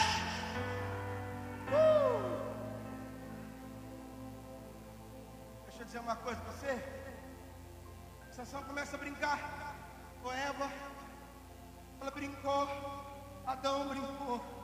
Uh! 1.71 2.37
Deixa 5.65 5.81
eu 5.81 5.85
dizer 5.85 5.99
uma 5.99 6.15
coisa 6.15 6.39
para 6.41 6.51
você. 6.53 6.83
A 8.29 8.31
sessão 8.31 8.63
começa 8.63 8.95
a 8.95 8.99
brincar 8.99 9.39
com 10.21 10.31
Eva. 10.31 10.71
Ela 12.01 12.11
brincou, 12.11 12.67
Adão 13.45 13.87
brincou. 13.87 14.57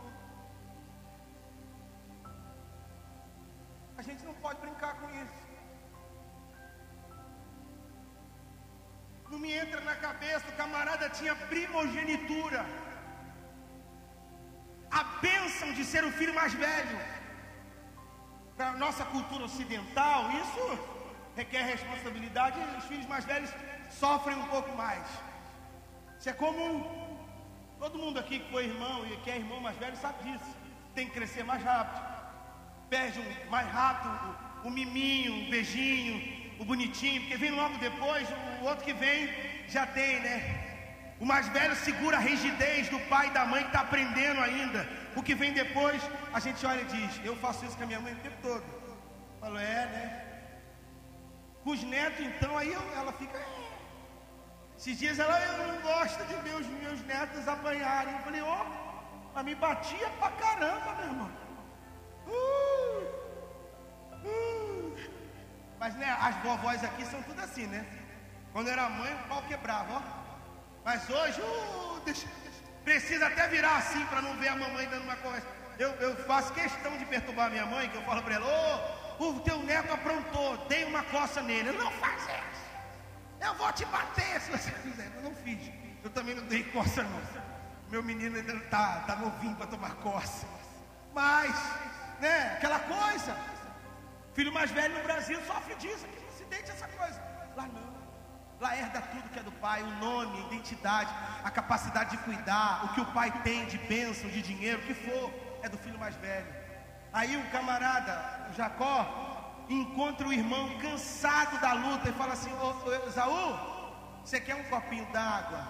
A 3.97 4.01
gente 4.01 4.23
não 4.25 4.33
pode 4.35 4.59
brincar 4.59 4.95
com 4.99 5.09
isso. 5.09 5.43
Não 9.29 9.39
me 9.39 9.51
entra 9.51 9.81
na 9.81 9.95
cabeça, 9.95 10.47
o 10.49 10.57
camarada 10.57 11.09
tinha 11.09 11.35
primogenitura. 11.35 12.65
A 14.91 15.03
bênção 15.21 15.73
de 15.73 15.83
ser 15.83 16.03
o 16.03 16.11
filho 16.11 16.35
mais 16.35 16.53
velho. 16.53 16.99
Para 18.55 18.73
nossa 18.73 19.03
cultura 19.05 19.45
ocidental, 19.45 20.29
isso 20.31 20.79
requer 21.35 21.63
responsabilidade. 21.63 22.59
Os 22.77 22.85
filhos 22.85 23.07
mais 23.07 23.25
velhos 23.25 23.49
sofrem 23.89 24.37
um 24.37 24.47
pouco 24.47 24.75
mais. 24.75 25.07
Isso 26.19 26.29
é 26.29 26.33
comum. 26.33 27.02
Todo 27.83 27.99
mundo 27.99 28.17
aqui 28.17 28.39
que 28.39 28.49
foi 28.49 28.63
irmão 28.63 29.05
e 29.05 29.17
que 29.23 29.29
é 29.29 29.35
irmão 29.35 29.59
mais 29.59 29.75
velho 29.75 29.97
sabe 29.97 30.23
disso. 30.23 30.51
Tem 30.95 31.05
que 31.05 31.15
crescer 31.15 31.43
mais 31.43 31.61
rápido. 31.61 32.01
Perde 32.89 33.19
um, 33.19 33.49
mais 33.49 33.67
rápido 33.67 34.37
o, 34.63 34.67
o 34.69 34.71
miminho, 34.71 35.33
o 35.33 35.49
beijinho, 35.49 36.15
o 36.59 36.63
bonitinho, 36.63 37.19
porque 37.19 37.35
vem 37.35 37.51
logo 37.51 37.77
depois, 37.79 38.25
o, 38.61 38.63
outro 38.69 38.85
que 38.85 38.93
vem 38.93 39.29
já 39.67 39.85
tem, 39.85 40.21
né? 40.21 40.37
O 41.19 41.25
mais 41.25 41.49
velho 41.49 41.75
segura 41.75 42.15
a 42.15 42.21
rigidez 42.21 42.87
do 42.87 43.01
pai 43.09 43.27
e 43.27 43.31
da 43.31 43.45
mãe 43.45 43.63
que 43.63 43.67
está 43.67 43.81
aprendendo 43.81 44.39
ainda. 44.39 44.87
O 45.17 45.21
que 45.21 45.35
vem 45.35 45.51
depois, 45.51 46.01
a 46.31 46.39
gente 46.39 46.65
olha 46.65 46.83
e 46.83 46.85
diz: 46.85 47.19
Eu 47.25 47.35
faço 47.35 47.65
isso 47.65 47.75
com 47.75 47.83
a 47.83 47.87
minha 47.87 47.99
mãe 47.99 48.13
o 48.13 48.23
tempo 48.27 48.37
todo. 48.41 48.63
Falo, 49.41 49.59
é, 49.59 49.85
né? 49.95 50.05
Com 51.65 51.71
os 51.71 51.83
netos, 51.83 52.25
então, 52.25 52.57
aí 52.57 52.71
ela 52.71 53.11
fica. 53.11 53.37
Esses 54.83 54.99
dias 54.99 55.17
ela 55.17 55.39
não 55.59 55.79
gosta 55.79 56.25
de 56.25 56.35
ver 56.41 56.55
os 56.55 56.67
meus 56.67 56.99
netos 57.05 57.47
apanharem. 57.47 58.15
Eu 58.15 58.19
falei, 58.19 58.41
ó, 58.41 58.65
oh, 58.65 59.31
mas 59.33 59.45
me 59.45 59.55
batia 59.55 60.09
pra 60.19 60.29
caramba, 60.31 60.95
meu 60.95 61.05
irmão. 61.05 61.31
Uh, 62.27 63.03
uh. 64.27 64.97
Mas 65.79 65.95
né, 65.95 66.17
as 66.19 66.35
vovós 66.43 66.83
aqui 66.83 67.05
são 67.05 67.23
tudo 67.23 67.39
assim, 67.39 67.65
né? 67.67 67.85
Quando 68.51 68.69
era 68.69 68.89
mãe, 68.89 69.13
o 69.13 69.27
pau 69.29 69.41
quebrava, 69.43 69.93
ó. 69.99 70.01
Mas 70.83 71.09
hoje, 71.09 71.39
uh, 71.39 72.01
deixa, 72.03 72.27
precisa 72.83 73.27
até 73.27 73.47
virar 73.47 73.77
assim 73.77 74.05
para 74.07 74.21
não 74.21 74.35
ver 74.35 74.49
a 74.49 74.57
mamãe 74.57 74.85
dando 74.89 75.03
uma 75.03 75.15
conversa. 75.15 75.47
Eu, 75.79 75.91
eu, 75.91 76.13
faço 76.25 76.51
questão 76.51 76.97
de 76.97 77.05
perturbar 77.05 77.49
minha 77.49 77.65
mãe, 77.65 77.89
que 77.89 77.95
eu 77.95 78.03
falo 78.03 78.21
para 78.21 78.35
ela, 78.35 78.45
ô, 79.17 79.23
oh, 79.23 79.29
o 79.29 79.39
teu 79.39 79.59
neto 79.63 79.93
aprontou, 79.93 80.57
dei 80.67 80.83
uma 80.83 81.03
coça 81.03 81.41
nele. 81.41 81.69
Eu 81.69 81.73
não 81.75 81.89
faz 81.91 82.21
isso. 82.23 82.62
Eu 83.43 83.53
vou 83.55 83.71
te 83.73 83.85
bater 83.85 84.39
se 84.41 84.51
você 84.51 84.71
fizer. 84.71 85.11
Eu 85.17 85.23
não 85.23 85.35
fiz. 85.35 85.71
Eu 86.03 86.09
também 86.09 86.35
não 86.35 86.45
dei 86.45 86.63
coça, 86.63 87.03
não. 87.03 87.21
Meu 87.89 88.01
menino 88.01 88.37
ainda 88.37 88.53
está 88.53 89.01
tá 89.01 89.15
novinho 89.17 89.55
para 89.55 89.67
tomar 89.67 89.95
coça. 89.95 90.47
Mas, 91.13 91.53
né, 92.19 92.53
aquela 92.55 92.79
coisa. 92.79 93.37
Filho 94.33 94.51
mais 94.51 94.71
velho 94.71 94.97
no 94.97 95.03
Brasil 95.03 95.39
sofre 95.45 95.75
disso. 95.75 96.05
Aqui 96.05 96.19
no 96.19 96.27
Ocidente, 96.29 96.71
essa 96.71 96.87
coisa. 96.87 97.21
Lá 97.55 97.67
não. 97.67 97.93
Lá 98.59 98.77
herda 98.77 99.01
tudo 99.01 99.29
que 99.29 99.39
é 99.39 99.43
do 99.43 99.51
pai: 99.51 99.83
o 99.83 99.91
nome, 100.05 100.37
a 100.37 100.47
identidade, 100.47 101.13
a 101.43 101.51
capacidade 101.51 102.11
de 102.11 102.17
cuidar, 102.23 102.85
o 102.85 102.93
que 102.93 103.01
o 103.01 103.05
pai 103.07 103.29
tem 103.43 103.65
de 103.65 103.77
bênção, 103.77 104.29
de 104.29 104.41
dinheiro, 104.41 104.79
o 104.79 104.85
que 104.85 104.93
for, 104.93 105.31
é 105.61 105.67
do 105.67 105.77
filho 105.77 105.99
mais 105.99 106.15
velho. 106.15 106.47
Aí 107.11 107.37
o 107.37 107.51
camarada, 107.51 108.47
o 108.49 108.53
Jacó, 108.53 109.22
encontra 109.69 110.27
o 110.27 110.33
irmão 110.33 110.77
cansado 110.79 111.59
da 111.59 111.73
luta 111.73 112.09
e 112.09 112.13
fala 112.13 112.33
assim: 112.33 112.51
Ô, 112.53 113.07
Esaú, 113.07 113.57
você 114.23 114.39
quer 114.39 114.55
um 114.55 114.63
copinho 114.65 115.05
d'água 115.11 115.65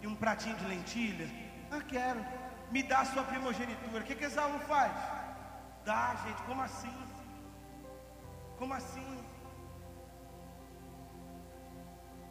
e 0.00 0.06
um 0.06 0.14
pratinho 0.14 0.56
de 0.56 0.66
lentilha? 0.66 1.28
Ah, 1.70 1.80
quero. 1.80 2.24
Me 2.70 2.82
dá 2.82 3.00
a 3.00 3.04
sua 3.04 3.22
primogenitura. 3.24 4.02
O 4.02 4.06
que, 4.06 4.14
que 4.14 4.24
Esaú 4.24 4.58
faz? 4.60 4.92
Dá, 5.84 6.16
gente, 6.24 6.42
como 6.42 6.62
assim? 6.62 6.96
Como 8.58 8.74
assim? 8.74 9.24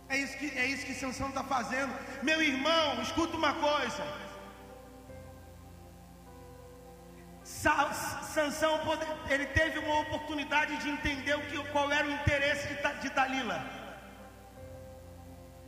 É 0.08 0.18
isso 0.18 0.38
que, 0.38 0.48
é 0.58 0.66
isso 0.66 0.86
que 0.86 0.94
Sansão 0.94 1.30
está 1.30 1.44
fazendo. 1.44 1.94
Meu 2.24 2.42
irmão, 2.42 3.02
escuta 3.02 3.38
uma 3.38 3.54
coisa. 3.54 4.29
Sansão 7.60 8.80
ele 9.30 9.46
teve 9.48 9.80
uma 9.80 10.00
oportunidade 10.00 10.78
de 10.78 10.90
entender 10.90 11.36
o 11.36 11.42
que, 11.42 11.58
qual 11.72 11.92
era 11.92 12.08
o 12.08 12.12
interesse 12.12 12.70
de, 13.02 13.10
Dalila. 13.10 13.62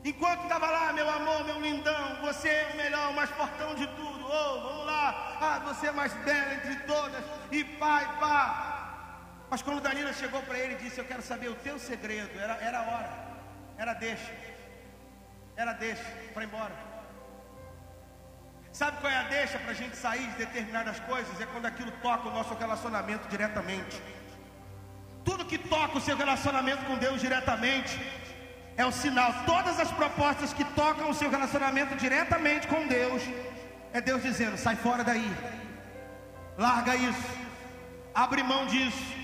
Enquanto 0.04 0.44
estava 0.44 0.68
lá, 0.70 0.94
meu 0.94 1.10
amor, 1.10 1.44
meu 1.44 1.60
lindão, 1.60 2.22
você 2.22 2.48
é 2.48 2.70
o 2.74 2.78
melhor, 2.78 3.12
o 3.12 3.14
mais 3.14 3.30
fortão 3.32 3.76
de 3.76 3.86
tudo. 3.88 4.26
Oh, 4.26 4.62
vamos 4.62 4.86
lá. 4.86 5.38
Ah, 5.42 5.60
você 5.66 5.88
é 5.88 5.92
mais 5.92 6.14
bela 6.14 6.54
entre 6.54 6.76
todas. 6.88 7.24
E 7.52 7.64
pai, 7.64 8.06
pá. 8.20 9.28
Mas 9.50 9.62
quando 9.62 9.82
Dalila 9.82 10.14
chegou 10.14 10.42
para 10.44 10.58
ele 10.58 10.76
e 10.76 10.78
disse: 10.78 10.98
Eu 10.98 11.06
quero 11.06 11.22
saber 11.22 11.50
o 11.50 11.56
teu 11.56 11.78
segredo, 11.78 12.40
era, 12.40 12.54
era 12.54 12.80
a 12.80 12.84
hora, 12.84 13.12
era 13.78 13.94
deixa, 13.94 14.34
era 15.58 15.74
deixa 15.74 16.06
para 16.34 16.46
embora. 16.46 16.91
Sabe 18.74 18.98
qual 19.02 19.12
é 19.12 19.18
a 19.18 19.24
deixa 19.24 19.60
para 19.60 19.72
a 19.72 19.76
gente 19.76 19.98
sair 19.98 20.28
de 20.32 20.38
determinadas 20.38 21.00
coisas? 21.02 21.40
É 21.42 21.46
quando 21.46 21.66
aquilo 21.66 21.92
toca 22.02 22.30
o 22.30 22.32
nosso 22.32 22.54
relacionamento 22.54 23.28
diretamente. 23.28 24.02
Tudo 25.26 25.46
que 25.46 25.58
toca 25.58 25.98
o 25.98 26.02
seu 26.02 26.16
relacionamento 26.16 26.86
com 26.86 26.98
Deus 26.98 27.20
diretamente 27.20 28.00
é 28.78 28.86
o 28.86 28.92
sinal. 28.92 29.34
Todas 29.46 29.80
as 29.80 29.92
propostas 29.92 30.54
que 30.54 30.64
tocam 30.64 31.10
o 31.10 31.14
seu 31.14 31.30
relacionamento 31.30 31.96
diretamente 31.96 32.68
com 32.68 32.88
Deus 32.88 33.22
é 33.94 34.00
Deus 34.00 34.24
dizendo: 34.24 34.58
sai 34.58 34.76
fora 34.78 35.04
daí, 35.04 35.30
larga 36.58 36.96
isso, 36.96 37.30
abre 38.16 38.42
mão 38.42 38.66
disso. 38.68 39.22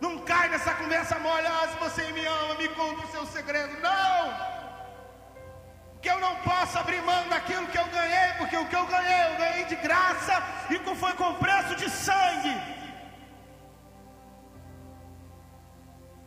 Não 0.00 0.18
cai 0.20 0.48
nessa 0.48 0.74
conversa 0.74 1.18
mole, 1.18 1.46
ah, 1.46 1.68
se 1.68 1.78
você 1.78 2.12
me 2.12 2.24
ama, 2.24 2.54
me 2.54 2.68
conta 2.68 3.06
o 3.06 3.10
seu 3.10 3.26
segredo. 3.26 3.80
Não! 3.80 4.61
Que 6.02 6.10
eu 6.10 6.18
não 6.18 6.34
posso 6.48 6.76
abrir 6.78 7.00
mão 7.02 7.22
daquilo 7.28 7.66
que 7.72 7.78
eu 7.78 7.88
ganhei, 7.98 8.28
porque 8.38 8.56
o 8.56 8.66
que 8.70 8.76
eu 8.80 8.86
ganhei, 8.94 9.22
eu 9.28 9.36
ganhei 9.42 9.64
de 9.72 9.76
graça 9.76 10.34
e 10.68 10.78
que 10.84 10.94
foi 11.02 11.12
com 11.20 11.34
preço 11.34 11.76
de 11.76 11.88
sangue. 11.88 12.54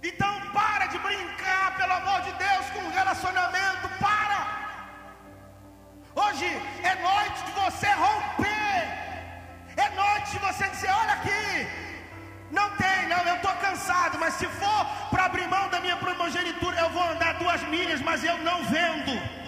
Então 0.10 0.34
para 0.58 0.86
de 0.94 0.98
brincar, 1.00 1.76
pelo 1.78 1.94
amor 2.02 2.22
de 2.22 2.32
Deus, 2.46 2.66
com 2.76 2.96
relacionamento, 3.00 3.90
para. 4.00 4.40
Hoje 6.24 6.50
é 6.92 6.96
noite 7.12 7.40
de 7.48 7.52
você 7.62 7.90
romper, 8.06 8.78
é 9.86 9.90
noite 10.04 10.32
de 10.32 10.40
você 10.40 10.66
dizer: 10.70 10.92
olha 11.02 11.16
aqui, 11.20 11.68
não 12.50 12.70
tem, 12.82 13.08
não, 13.10 13.22
eu 13.32 13.36
estou 13.36 13.56
cansado, 13.56 14.18
mas 14.18 14.36
se 14.36 14.48
for 14.48 14.86
para 15.10 15.26
abrir 15.26 15.48
mão 15.50 15.68
da 15.68 15.82
minha 15.82 15.98
primogenitura, 15.98 16.80
eu 16.80 16.90
vou 16.92 17.04
andar 17.04 17.34
duas 17.34 17.62
milhas, 17.64 18.00
mas 18.00 18.24
eu 18.24 18.38
não 18.38 18.64
vendo. 18.64 19.45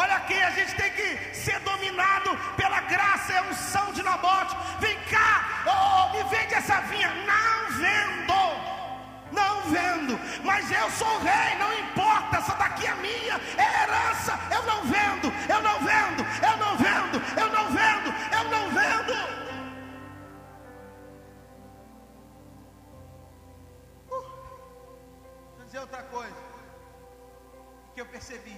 Olha 0.00 0.14
aqui, 0.14 0.40
a 0.40 0.50
gente 0.50 0.76
tem 0.76 0.92
que 0.92 1.34
ser 1.34 1.58
dominado 1.58 2.30
pela 2.56 2.80
graça 2.82 3.32
e 3.32 3.40
unção 3.50 3.92
de 3.92 4.00
Nabote. 4.00 4.56
Vem 4.78 4.96
cá, 5.10 5.64
oh, 5.66 6.12
me 6.12 6.22
vende 6.30 6.54
essa 6.54 6.80
vinha. 6.82 7.12
Não 7.26 7.72
vendo. 7.82 8.18
Não 9.32 9.62
vendo, 9.62 10.18
mas 10.44 10.70
eu 10.70 10.88
sou 10.92 11.18
rei, 11.18 11.58
não 11.58 11.72
importa, 11.80 12.36
essa 12.36 12.54
daqui 12.54 12.86
é 12.86 12.94
minha, 12.94 13.40
é 13.56 13.82
herança. 13.82 14.38
Eu 14.52 14.62
não 14.62 14.84
vendo, 14.84 15.32
eu 15.48 15.62
não 15.62 15.78
vendo, 15.80 16.22
eu 16.48 16.56
não 16.56 16.76
vendo, 16.76 17.16
eu 17.40 17.48
não 17.50 17.66
vendo, 17.78 18.08
eu 18.38 18.44
não 18.54 18.70
vendo. 18.70 19.14
Uh, 24.10 24.26
eu 25.58 25.64
dizer 25.66 25.80
outra 25.80 26.04
coisa 26.04 26.36
que 27.94 28.00
eu 28.00 28.06
percebi. 28.06 28.56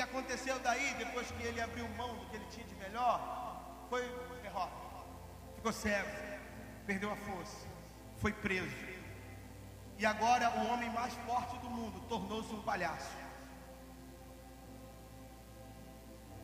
Que 0.00 0.04
aconteceu 0.04 0.58
daí, 0.60 0.94
depois 0.94 1.30
que 1.30 1.42
ele 1.42 1.60
abriu 1.60 1.86
mão 1.90 2.16
do 2.16 2.24
que 2.30 2.36
ele 2.36 2.46
tinha 2.46 2.64
de 2.64 2.74
melhor, 2.76 3.84
foi 3.90 4.00
derrota. 4.40 4.72
Ficou 5.56 5.70
cego, 5.74 6.08
perdeu 6.86 7.12
a 7.12 7.16
força, 7.16 7.68
foi 8.16 8.32
preso. 8.32 8.74
E 9.98 10.06
agora 10.06 10.48
o 10.58 10.68
homem 10.68 10.88
mais 10.88 11.12
forte 11.26 11.58
do 11.58 11.68
mundo 11.68 12.00
tornou-se 12.08 12.50
um 12.50 12.62
palhaço. 12.62 13.14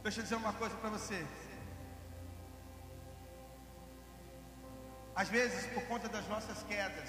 Deixa 0.03 0.19
eu 0.19 0.25
dizer 0.25 0.37
uma 0.37 0.53
coisa 0.53 0.77
para 0.77 0.90
você. 0.90 1.27
Às 5.14 5.31
vezes, 5.31 5.64
por 5.73 5.83
conta 5.85 6.11
das 6.11 6.29
nossas 6.29 6.62
quedas, 6.64 7.09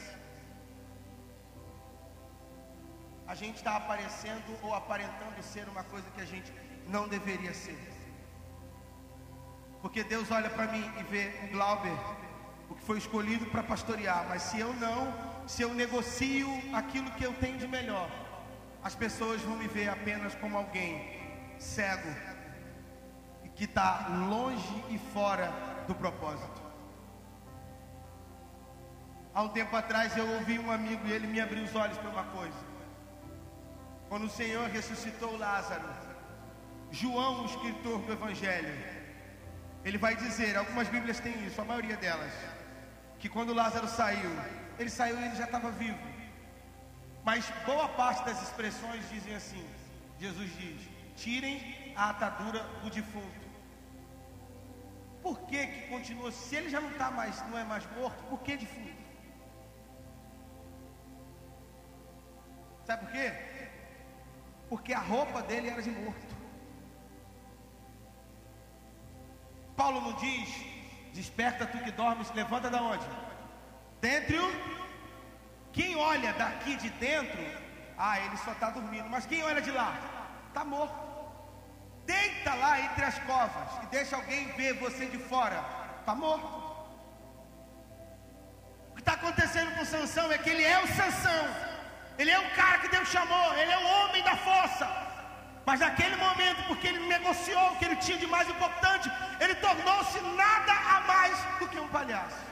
a 3.28 3.36
gente 3.36 3.58
está 3.58 3.76
aparecendo 3.76 4.58
ou 4.64 4.74
aparentando 4.74 5.44
ser 5.44 5.68
uma 5.68 5.84
coisa 5.84 6.10
que 6.12 6.22
a 6.22 6.26
gente 6.26 6.52
não 6.88 7.08
deveria 7.08 7.54
ser. 7.54 7.78
Porque 9.82 10.04
Deus 10.04 10.32
olha 10.32 10.50
para 10.50 10.68
mim 10.68 10.90
e 11.00 11.04
vê 11.04 11.34
o 11.44 11.52
Glauber, 11.52 11.98
o 12.70 12.76
que 12.76 12.82
foi 12.82 12.98
escolhido 12.98 13.46
para 13.48 13.64
pastorear, 13.64 14.26
mas 14.30 14.44
se 14.44 14.60
eu 14.60 14.74
não, 14.74 15.14
se 15.46 15.62
eu 15.62 15.74
negocio 15.74 16.48
aquilo 16.74 17.12
que 17.12 17.24
eu 17.24 17.34
tenho 17.34 17.58
de 17.58 17.68
melhor, 17.68 18.10
as 18.84 18.96
pessoas 18.96 19.42
vão 19.42 19.58
me 19.58 19.68
ver 19.68 19.90
apenas 19.90 20.34
como 20.36 20.58
alguém 20.58 21.18
cego 21.60 22.10
e 23.44 23.50
que 23.50 23.66
está 23.66 24.08
longe 24.30 24.84
e 24.90 24.98
fora 24.98 25.52
do 25.88 25.96
propósito. 25.96 26.62
Há 29.34 29.42
um 29.44 29.50
tempo 29.50 29.76
atrás 29.76 30.16
eu 30.18 30.28
ouvi 30.36 30.58
um 30.58 30.72
amigo 30.72 31.06
e 31.08 31.12
ele 31.12 31.28
me 31.28 31.40
abriu 31.40 31.64
os 31.64 31.76
olhos 31.76 31.98
para 31.98 32.10
uma 32.10 32.24
coisa. 32.24 32.77
Quando 34.10 34.26
o 34.26 34.30
Senhor 34.30 34.70
ressuscitou 34.70 35.38
Lázaro, 35.38 35.88
João, 36.92 37.44
o 37.44 37.46
escritor 37.46 38.00
do 38.00 38.14
Evangelho, 38.14 38.74
ele 39.84 39.98
vai 39.98 40.16
dizer, 40.16 40.56
algumas 40.56 40.88
Bíblias 40.88 41.20
têm 41.20 41.46
isso, 41.46 41.60
a 41.60 41.66
maioria 41.66 41.98
delas, 41.98 42.34
que 43.20 43.28
quando 43.28 43.54
Lázaro 43.54 43.88
saiu, 43.88 44.32
ele 44.80 44.90
saiu 44.90 45.20
e 45.20 45.26
ele 45.26 45.36
já 45.36 45.46
estava 45.46 45.72
vivo. 45.72 46.00
Mas 47.24 47.50
boa 47.66 47.90
parte 47.90 48.24
das 48.26 48.42
expressões 48.42 49.10
dizem 49.10 49.36
assim: 49.36 49.66
Jesus 50.20 50.50
diz: 50.58 50.82
tirem 51.18 51.94
a 51.96 52.10
atadura 52.12 52.64
do 52.82 52.90
defunto. 52.90 53.48
Por 55.22 55.40
que 55.42 55.68
que 55.68 55.88
continua? 55.90 56.32
Se 56.32 56.56
ele 56.56 56.70
já 56.70 56.80
não 56.80 56.92
está 56.92 57.12
mais, 57.12 57.42
não 57.50 57.58
é 57.58 57.66
mais 57.66 57.86
morto, 57.98 58.24
por 58.30 58.40
que 58.40 58.56
defunto? 58.56 59.08
Sabe 62.86 63.06
por 63.06 63.12
quê? 63.12 63.34
Porque 64.70 64.94
a 64.94 65.00
roupa 65.00 65.42
dele 65.42 65.70
era 65.70 65.82
de 65.82 65.90
morto. 65.90 66.36
Paulo 69.76 70.02
não 70.02 70.14
diz: 70.14 70.50
Desperta 71.14 71.66
tu 71.66 71.78
que 71.80 71.92
dormes, 71.92 72.32
levanta 72.34 72.70
da 72.70 72.82
onde? 72.82 73.06
Dentro. 74.02 74.44
Quem 75.72 75.96
olha 75.96 76.34
daqui 76.34 76.76
de 76.76 76.90
dentro, 76.92 77.40
ah, 77.98 78.20
ele 78.20 78.38
só 78.38 78.52
está 78.52 78.72
dormindo. 78.72 79.08
Mas 79.10 79.28
quem 79.28 79.44
olha 79.44 79.62
de 79.62 79.72
lá, 79.72 79.96
está 80.48 80.66
morto. 80.66 81.08
Deita 82.06 82.54
lá 82.56 82.80
entre 82.80 83.04
as 83.04 83.20
covas 83.20 83.84
e 83.84 83.86
deixa 83.88 84.16
alguém 84.16 84.48
ver 84.54 84.74
você 84.80 85.06
de 85.06 85.20
fora, 85.20 85.64
está 86.00 86.16
morto. 86.16 86.48
O 88.92 88.96
que 88.96 89.02
está 89.02 89.14
acontecendo 89.14 89.76
com 89.76 89.86
Sansão 89.86 90.32
é 90.32 90.38
que 90.38 90.50
ele 90.50 90.64
é 90.64 90.84
o 90.84 90.88
Sansão. 90.88 91.67
Ele 92.18 92.32
é 92.32 92.40
o 92.40 92.50
cara 92.60 92.80
que 92.80 92.90
Deus 92.96 93.08
chamou, 93.10 93.48
ele 93.56 93.72
é 93.72 93.78
o 93.78 93.88
homem 93.96 94.24
da 94.24 94.36
força. 94.36 94.88
Mas 95.68 95.80
naquele 95.80 96.16
momento, 96.16 96.64
porque 96.68 96.88
ele 96.88 97.08
negociou 97.08 97.66
o 97.72 97.76
que 97.78 97.86
ele 97.86 97.98
tinha 97.98 98.18
de 98.18 98.28
mais 98.36 98.48
importante, 98.50 99.12
ele 99.40 99.56
tornou-se 99.56 100.20
nada 100.44 100.74
a 100.96 101.02
mais 101.02 101.38
do 101.60 101.68
que 101.68 101.80
um 101.80 101.90
palhaço. 101.90 102.44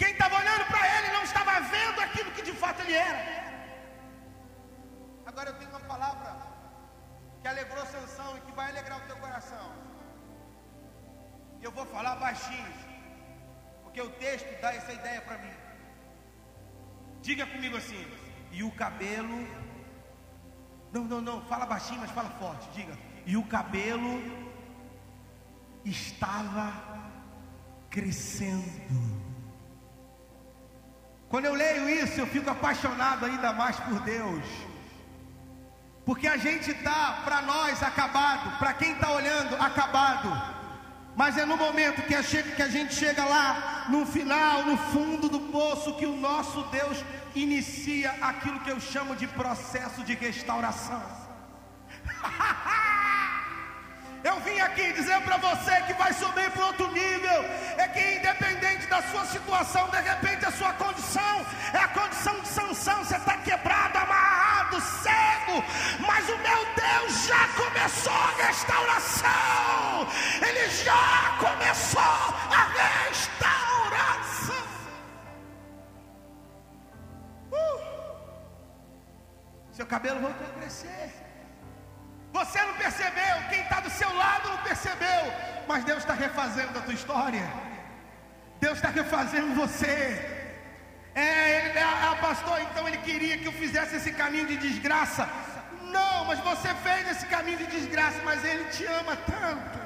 Quem 0.00 0.10
estava 0.12 0.36
olhando 0.42 0.64
para 0.72 0.82
ele 0.94 1.08
não 1.16 1.22
estava 1.22 1.60
vendo 1.76 2.00
aquilo 2.06 2.30
que 2.32 2.42
de 2.42 2.52
fato 2.52 2.80
ele 2.82 2.94
era. 2.94 3.22
Agora 5.30 5.50
eu 5.50 5.58
tenho 5.58 5.70
uma 5.70 5.80
palavra 5.80 6.30
que 7.40 7.48
alegrou 7.48 7.84
Sansão 7.86 8.36
e 8.36 8.40
que 8.42 8.52
vai 8.52 8.70
alegrar 8.70 8.98
o 8.98 9.06
teu 9.08 9.16
coração. 9.16 9.66
E 11.60 11.64
eu 11.64 11.72
vou 11.78 11.86
falar 11.86 12.16
baixinho, 12.16 12.72
porque 13.82 14.00
o 14.02 14.10
texto 14.24 14.60
dá 14.60 14.74
essa 14.74 14.92
ideia 14.92 15.20
para 15.22 15.38
mim. 15.38 15.56
Diga 17.22 17.46
comigo 17.46 17.76
assim: 17.78 18.04
e 18.54 18.62
o 18.62 18.70
cabelo. 18.70 19.38
Não, 20.92 21.04
não, 21.04 21.20
não, 21.20 21.42
fala 21.42 21.66
baixinho, 21.66 22.00
mas 22.00 22.10
fala 22.10 22.30
forte. 22.30 22.68
Diga. 22.74 22.96
E 23.26 23.36
o 23.36 23.44
cabelo 23.44 24.22
estava 25.84 26.72
crescendo. 27.90 29.24
Quando 31.28 31.46
eu 31.46 31.54
leio 31.54 31.88
isso, 31.88 32.20
eu 32.20 32.26
fico 32.26 32.48
apaixonado 32.48 33.26
ainda 33.26 33.52
mais 33.52 33.78
por 33.80 33.98
Deus. 34.00 34.44
Porque 36.04 36.28
a 36.28 36.36
gente 36.36 36.70
está, 36.70 37.22
para 37.24 37.42
nós, 37.42 37.82
acabado, 37.82 38.58
para 38.58 38.74
quem 38.74 38.92
está 38.92 39.10
olhando, 39.10 39.56
acabado. 39.56 40.30
Mas 41.16 41.38
é 41.38 41.44
no 41.44 41.56
momento 41.56 42.02
que 42.02 42.14
a, 42.14 42.68
gente 42.68 42.94
chega 42.94 43.24
lá, 43.24 43.73
no 43.88 44.06
final, 44.06 44.64
no 44.64 44.76
fundo 44.76 45.28
do 45.28 45.40
poço, 45.40 45.94
que 45.94 46.06
o 46.06 46.16
nosso 46.16 46.62
Deus 46.64 47.02
inicia 47.34 48.10
aquilo 48.20 48.60
que 48.60 48.70
eu 48.70 48.80
chamo 48.80 49.14
de 49.16 49.26
processo 49.26 50.02
de 50.02 50.14
restauração. 50.14 51.02
Eu 54.24 54.40
vim 54.40 54.58
aqui 54.58 54.90
dizer 54.94 55.20
para 55.20 55.36
você 55.36 55.82
que 55.82 55.92
vai 55.92 56.10
subir 56.14 56.50
para 56.52 56.64
outro 56.64 56.90
nível. 56.92 57.44
É 57.76 57.86
que 57.88 58.16
independente 58.16 58.86
da 58.86 59.02
sua 59.02 59.26
situação, 59.26 59.86
de 59.90 60.00
repente 60.00 60.46
a 60.46 60.50
sua 60.50 60.72
condição 60.72 61.46
é 61.74 61.76
a 61.76 61.88
condição 61.88 62.40
de 62.40 62.48
sanção. 62.48 63.04
Você 63.04 63.16
está 63.16 63.36
quebrado, 63.36 63.98
amarrado, 63.98 64.80
cego. 64.80 65.62
Mas 66.06 66.26
o 66.30 66.38
meu 66.38 66.66
Deus 66.74 67.26
já 67.26 67.48
começou 67.48 68.14
a 68.14 68.46
restauração. 68.46 70.08
Ele 70.40 70.70
já 70.70 71.36
começou 71.38 72.00
a 72.00 72.64
restauração. 73.10 73.63
Seu 79.76 79.86
cabelo 79.86 80.20
voltou 80.20 80.46
a 80.46 80.58
crescer. 80.60 81.06
Você 82.32 82.60
não 82.62 82.74
percebeu, 82.74 83.34
quem 83.50 83.60
está 83.62 83.80
do 83.80 83.90
seu 83.90 84.12
lado 84.22 84.48
não 84.48 84.58
percebeu, 84.68 85.22
mas 85.68 85.84
Deus 85.84 85.98
está 85.98 86.14
refazendo 86.14 86.78
a 86.78 86.82
tua 86.82 86.94
história. 86.94 87.46
Deus 88.60 88.76
está 88.78 88.88
refazendo 88.88 89.54
você. 89.54 89.96
É, 91.14 91.70
ele, 91.70 91.78
a, 91.78 92.12
a 92.12 92.16
pastor, 92.16 92.60
então 92.62 92.86
ele 92.86 92.98
queria 92.98 93.36
que 93.38 93.46
eu 93.46 93.52
fizesse 93.52 93.96
esse 93.96 94.12
caminho 94.12 94.46
de 94.46 94.56
desgraça. 94.56 95.28
Não, 95.96 96.24
mas 96.24 96.38
você 96.40 96.72
fez 96.86 97.10
esse 97.10 97.26
caminho 97.26 97.58
de 97.58 97.66
desgraça, 97.66 98.20
mas 98.24 98.44
ele 98.44 98.64
te 98.66 98.84
ama 98.86 99.16
tanto. 99.16 99.78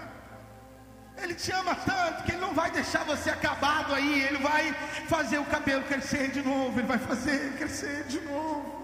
Ele 1.22 1.34
te 1.34 1.51
ama 1.51 1.74
tanto 1.74 2.24
que 2.24 2.32
ele 2.32 2.41
não 2.41 2.55
vai 2.55 2.70
deixar 2.70 3.05
você 3.05 3.30
acabado 3.30 3.95
aí. 3.95 4.22
Ele 4.22 4.39
vai 4.39 4.72
fazer 5.09 5.39
o 5.39 5.47
cabelo 5.47 5.82
crescer 5.84 6.30
de 6.30 6.43
novo. 6.43 6.78
Ele 6.78 6.86
vai 6.86 6.99
fazer 6.99 7.55
crescer 7.57 8.05
de 8.05 8.20
novo. 8.20 8.78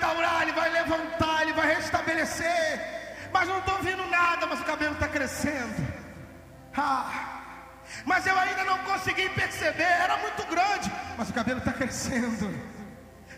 Restaurar, 0.00 0.42
Ele 0.42 0.52
vai 0.52 0.70
levantar, 0.70 1.42
Ele 1.42 1.52
vai 1.52 1.74
restabelecer. 1.74 3.28
Mas 3.30 3.46
não 3.46 3.58
estou 3.58 3.78
vendo 3.82 4.06
nada, 4.06 4.46
mas 4.46 4.60
o 4.60 4.64
cabelo 4.64 4.94
está 4.94 5.06
crescendo. 5.06 5.80
Ah, 6.74 7.82
mas 8.06 8.26
eu 8.26 8.38
ainda 8.38 8.64
não 8.64 8.78
consegui 8.78 9.28
perceber, 9.30 9.82
era 9.82 10.16
muito 10.16 10.42
grande, 10.46 10.90
mas 11.18 11.28
o 11.28 11.34
cabelo 11.34 11.58
está 11.58 11.72
crescendo. 11.72 12.48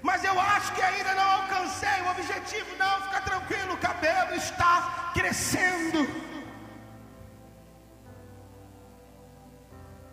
Mas 0.03 0.23
eu 0.23 0.39
acho 0.41 0.73
que 0.73 0.83
ainda 0.83 1.15
não 1.15 1.31
alcancei 1.43 2.01
o 2.03 2.11
objetivo. 2.11 2.77
Não, 2.77 3.03
fica 3.03 3.21
tranquilo, 3.23 3.75
o 3.75 3.79
cabelo 3.79 4.35
está 4.35 5.11
crescendo. 5.15 6.01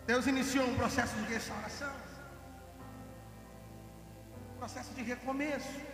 Deus 0.07 0.25
iniciou 0.25 0.65
um 0.67 0.75
processo 0.75 1.15
de 1.15 1.31
restauração, 1.31 1.93
um 4.55 4.57
processo 4.57 4.91
de 4.95 5.03
recomeço. 5.03 5.88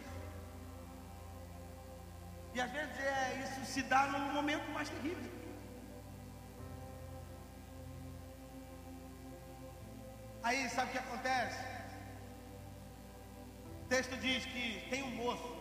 E 2.55 2.61
às 2.61 2.71
vezes 2.71 2.97
é, 2.99 3.41
isso 3.43 3.65
se 3.65 3.81
dá 3.83 4.07
num 4.07 4.31
momento 4.33 4.67
mais 4.71 4.89
terrível. 4.89 5.31
Aí 10.41 10.69
sabe 10.69 10.87
o 10.89 10.91
que 10.93 10.97
acontece? 10.97 11.63
O 13.81 13.87
texto 13.89 14.15
diz 14.25 14.45
que 14.45 14.87
tem 14.89 15.03
um 15.03 15.15
moço. 15.23 15.51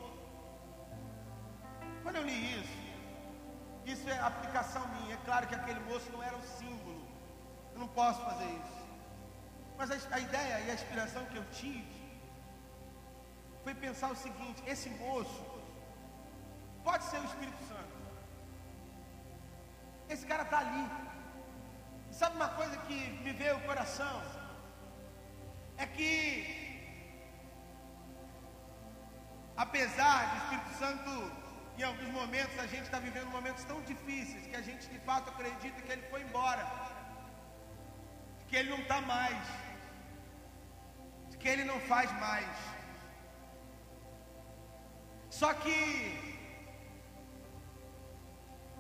Quando 2.05 2.17
eu 2.17 2.23
li 2.23 2.61
isso, 2.61 2.79
isso 3.93 4.09
é 4.09 4.19
aplicação 4.21 4.87
minha. 4.95 5.15
É 5.15 5.19
claro 5.25 5.49
que 5.49 5.57
aquele 5.57 5.81
moço 5.81 6.13
não 6.13 6.23
era 6.23 6.37
o 6.37 6.43
símbolo. 6.43 7.03
Eu 7.73 7.81
não 7.81 7.89
posso 7.89 8.21
fazer 8.25 8.45
isso. 8.45 8.85
Mas 9.77 9.91
a, 9.91 10.15
a 10.15 10.21
ideia 10.21 10.61
e 10.61 10.71
a 10.71 10.75
inspiração 10.75 11.25
que 11.27 11.39
eu 11.39 11.45
tive 11.51 12.05
foi 13.65 13.75
pensar 13.75 14.13
o 14.13 14.17
seguinte: 14.17 14.63
esse 14.65 14.91
moço 14.91 15.54
pode 16.89 17.05
ser 17.11 17.19
o 17.21 17.29
Espírito 17.31 17.63
Santo. 17.71 17.95
Esse 20.09 20.27
cara 20.31 20.45
está 20.45 20.59
ali. 20.65 20.87
Sabe 22.21 22.37
uma 22.37 22.51
coisa 22.61 22.77
que 22.87 22.99
me 23.25 23.33
veio 23.33 23.57
o 23.57 23.67
coração? 23.71 24.17
É 25.77 25.87
que, 25.87 26.11
apesar 29.57 30.19
do 30.31 30.37
Espírito 30.43 30.73
Santo, 30.83 31.11
em 31.79 31.83
alguns 31.83 32.13
momentos 32.21 32.59
a 32.59 32.67
gente 32.67 32.85
está 32.85 33.01
vivendo 33.01 33.37
momentos 33.39 33.65
tão 33.65 33.81
difíceis 33.83 34.47
que 34.47 34.57
a 34.57 34.63
gente 34.69 34.87
de 34.89 35.01
fato 35.01 35.31
acredita 35.31 35.83
que 35.83 35.91
ele 35.91 36.07
foi 36.13 36.23
embora, 36.23 36.65
que 38.49 38.57
ele 38.57 38.71
não 38.71 38.79
está 38.79 39.01
mais, 39.01 39.45
que 41.41 41.49
ele 41.49 41.65
não 41.65 41.81
faz 41.81 42.11
mais. 42.21 42.57
Só 45.39 45.53
que 45.53 46.34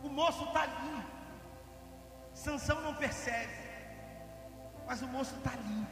o 0.05 0.09
moço 0.09 0.45
está 0.45 0.63
ali. 0.63 0.97
Sansão 2.45 2.81
não 2.81 2.95
percebe, 2.95 3.53
mas 4.87 5.01
o 5.03 5.07
moço 5.07 5.35
está 5.37 5.53
ali. 5.53 5.87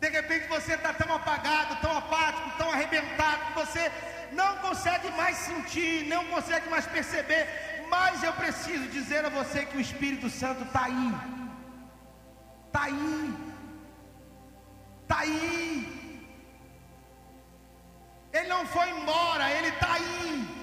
De 0.00 0.08
repente 0.08 0.46
você 0.46 0.74
está 0.74 0.92
tão 0.94 1.12
apagado, 1.14 1.80
tão 1.80 1.96
apático, 1.96 2.56
tão 2.56 2.70
arrebentado, 2.70 3.46
que 3.46 3.52
você 3.54 3.90
não 4.32 4.58
consegue 4.58 5.10
mais 5.12 5.36
sentir, 5.36 6.06
não 6.06 6.24
consegue 6.26 6.68
mais 6.68 6.86
perceber. 6.86 7.48
Mas 7.88 8.22
eu 8.22 8.32
preciso 8.34 8.86
dizer 8.88 9.24
a 9.24 9.30
você 9.30 9.64
que 9.64 9.76
o 9.76 9.80
Espírito 9.80 10.30
Santo 10.30 10.62
está 10.62 10.84
aí. 10.84 11.14
Está 12.66 12.82
aí. 12.84 13.34
Está 15.02 15.18
aí. 15.20 15.98
Ele 18.32 18.48
não 18.48 18.66
foi 18.66 18.88
embora, 18.90 19.50
ele 19.50 19.68
está 19.68 19.94
aí. 19.94 20.57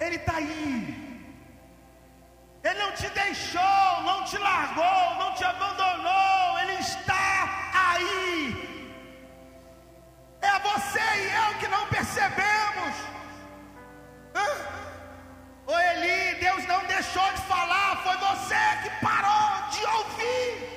Ele 0.00 0.16
está 0.16 0.36
aí. 0.36 1.04
Ele 2.62 2.78
não 2.78 2.92
te 2.92 3.08
deixou, 3.10 4.02
não 4.04 4.24
te 4.24 4.38
largou, 4.38 5.16
não 5.18 5.34
te 5.34 5.44
abandonou, 5.44 6.58
Ele 6.60 6.74
está 6.80 7.70
aí. 7.72 8.90
É 10.40 10.58
você 10.60 11.00
e 11.00 11.32
eu 11.44 11.58
que 11.58 11.68
não 11.68 11.86
percebemos. 11.88 12.94
Hã? 14.34 14.48
Ô 15.66 15.78
Eli, 15.78 16.40
Deus 16.40 16.66
não 16.66 16.84
deixou 16.86 17.32
de 17.32 17.42
falar, 17.42 17.96
foi 18.02 18.16
você 18.16 18.62
que 18.82 18.90
parou 19.04 19.68
de 19.70 19.84
ouvir. 19.84 20.74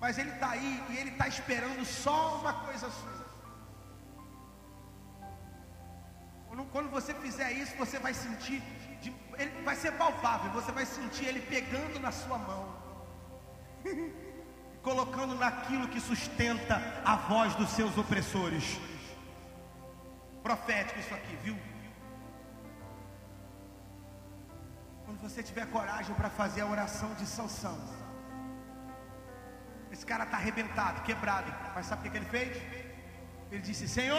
Mas 0.00 0.16
Ele 0.16 0.30
está 0.30 0.50
aí 0.50 0.82
e 0.90 0.98
Ele 0.98 1.10
está 1.10 1.28
esperando 1.28 1.84
só 1.84 2.36
uma 2.36 2.52
coisa 2.52 2.90
sua. 2.90 3.27
Quando 6.72 6.90
você 6.90 7.14
fizer 7.14 7.52
isso, 7.52 7.74
você 7.76 7.98
vai 7.98 8.12
sentir 8.14 8.62
de, 9.00 9.14
ele 9.38 9.62
vai 9.62 9.76
ser 9.76 9.92
palpável, 9.92 10.50
você 10.50 10.72
vai 10.72 10.84
sentir 10.84 11.24
ele 11.26 11.40
pegando 11.40 11.98
na 11.98 12.12
sua 12.12 12.38
mão, 12.38 12.74
colocando 14.82 15.34
naquilo 15.34 15.88
que 15.88 16.00
sustenta 16.00 16.76
a 17.04 17.16
voz 17.16 17.54
dos 17.54 17.70
seus 17.70 17.96
opressores. 17.96 18.78
Profético 20.42 21.00
isso 21.00 21.14
aqui, 21.14 21.36
viu? 21.42 21.56
Quando 25.04 25.20
você 25.20 25.42
tiver 25.42 25.66
coragem 25.66 26.14
para 26.14 26.28
fazer 26.28 26.60
a 26.60 26.66
oração 26.66 27.14
de 27.14 27.26
Sansão, 27.26 27.78
esse 29.90 30.04
cara 30.04 30.24
está 30.24 30.36
arrebentado, 30.36 31.02
quebrado, 31.02 31.52
mas 31.74 31.86
sabe 31.86 32.06
o 32.06 32.10
que, 32.10 32.18
ele 32.18 32.26
fez? 32.26 32.56
Ele 33.50 33.62
disse: 33.62 33.88
Senhor, 33.88 34.18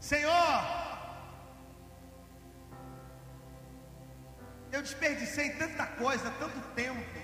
Senhor, 0.00 0.80
Eu 4.72 4.82
desperdicei 4.82 5.50
tanta 5.50 5.84
coisa, 5.86 6.30
tanto 6.38 6.60
tempo. 6.74 7.20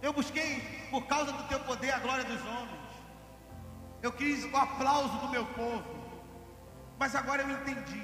Eu 0.00 0.12
busquei, 0.12 0.60
por 0.90 1.06
causa 1.06 1.32
do 1.32 1.44
teu 1.48 1.60
poder, 1.60 1.90
a 1.90 1.98
glória 1.98 2.24
dos 2.24 2.40
homens. 2.46 2.94
Eu 4.02 4.12
quis 4.12 4.44
o 4.44 4.56
aplauso 4.56 5.16
do 5.18 5.28
meu 5.28 5.44
povo. 5.46 5.84
Mas 6.98 7.14
agora 7.14 7.42
eu 7.42 7.50
entendi. 7.50 8.02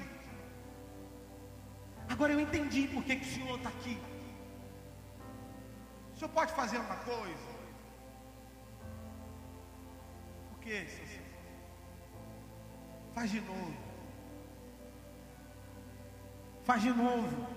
Agora 2.09 2.33
eu 2.33 2.39
entendi 2.39 2.87
por 2.87 3.03
que, 3.03 3.15
que 3.15 3.25
o 3.25 3.33
Senhor 3.33 3.57
está 3.57 3.69
aqui. 3.69 3.99
O 6.13 6.15
Senhor 6.17 6.29
pode 6.29 6.53
fazer 6.53 6.77
uma 6.77 6.97
coisa? 6.97 7.51
Por 10.51 10.59
que, 10.59 10.85
Senhor? 10.85 11.20
Faz 13.13 13.29
de 13.29 13.41
novo. 13.41 13.73
Faz 16.63 16.81
de 16.81 16.89
novo. 16.89 17.47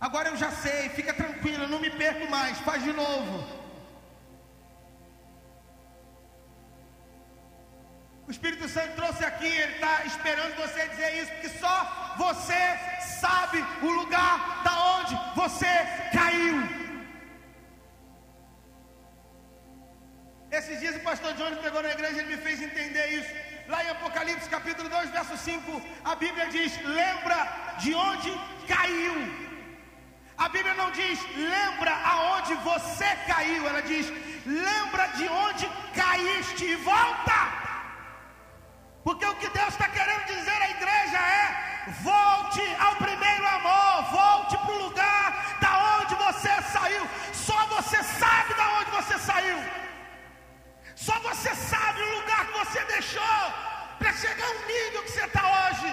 Agora 0.00 0.28
eu 0.28 0.36
já 0.36 0.50
sei, 0.50 0.88
fica 0.90 1.12
tranquilo, 1.14 1.64
eu 1.64 1.68
não 1.68 1.80
me 1.80 1.90
perco 1.90 2.30
mais. 2.30 2.58
Faz 2.60 2.82
de 2.82 2.92
novo. 2.92 3.66
O 8.26 8.30
Espírito 8.30 8.68
Santo 8.68 8.96
trouxe 8.96 9.24
aqui, 9.24 9.46
ele 9.46 9.74
está 9.74 10.04
esperando 10.04 10.56
você 10.56 10.88
dizer 10.88 11.22
isso, 11.22 11.32
porque 11.32 11.48
só 11.60 12.14
você 12.18 12.76
sabe 13.20 13.64
o 13.82 13.90
lugar 13.90 14.62
da 14.64 14.74
onde 14.96 15.14
você 15.36 15.72
caiu. 16.12 16.85
Esses 20.58 20.80
dias 20.80 20.96
o 20.96 21.00
pastor 21.00 21.32
Johnny 21.38 21.56
pegou 21.56 21.82
na 21.82 21.90
igreja 21.96 22.22
e 22.22 22.28
me 22.30 22.36
fez 22.44 22.62
entender 22.66 23.06
isso. 23.18 23.32
Lá 23.68 23.78
em 23.84 23.90
Apocalipse 23.90 24.48
capítulo 24.48 24.88
2, 24.88 25.10
verso 25.10 25.36
5, 25.36 25.82
a 26.02 26.14
Bíblia 26.14 26.46
diz: 26.46 26.72
lembra 27.00 27.38
de 27.82 27.94
onde 27.94 28.30
caiu. 28.66 29.16
A 30.38 30.48
Bíblia 30.48 30.74
não 30.80 30.90
diz 30.92 31.18
lembra 31.36 31.92
aonde 32.12 32.54
você 32.70 33.10
caiu, 33.26 33.68
ela 33.68 33.82
diz 33.82 34.06
lembra 34.46 35.06
de 35.18 35.28
onde 35.28 35.68
caíste 36.00 36.64
e 36.64 36.76
volta. 36.76 37.38
Porque 39.04 39.26
o 39.26 39.36
que 39.36 39.50
Deus 39.50 39.72
está 39.74 39.88
querendo 39.90 40.24
dizer 40.34 40.58
à 40.62 40.70
igreja 40.70 41.18
é: 41.18 41.46
volte 42.10 42.64
ao 42.86 42.94
primeiro 42.96 43.46
amor, 43.58 44.04
volte 44.20 44.56
para 44.56 44.72
o 44.72 44.82
lugar 44.86 45.58
da 45.60 45.72
onde 45.98 46.14
você 46.14 46.54
saiu. 46.76 47.04
Só 47.46 47.58
você 47.76 48.02
sabe 48.02 48.54
da 48.54 48.68
onde 48.78 48.90
você 48.92 49.18
saiu. 49.18 49.58
Só 51.06 51.16
você 51.20 51.54
sabe 51.54 52.00
o 52.02 52.14
lugar 52.18 52.46
que 52.46 52.58
você 52.58 52.84
deixou 52.86 53.42
para 53.98 54.12
chegar 54.12 54.48
ao 54.48 54.66
nível 54.66 55.02
que 55.04 55.12
você 55.12 55.24
está 55.24 55.42
hoje. 55.56 55.90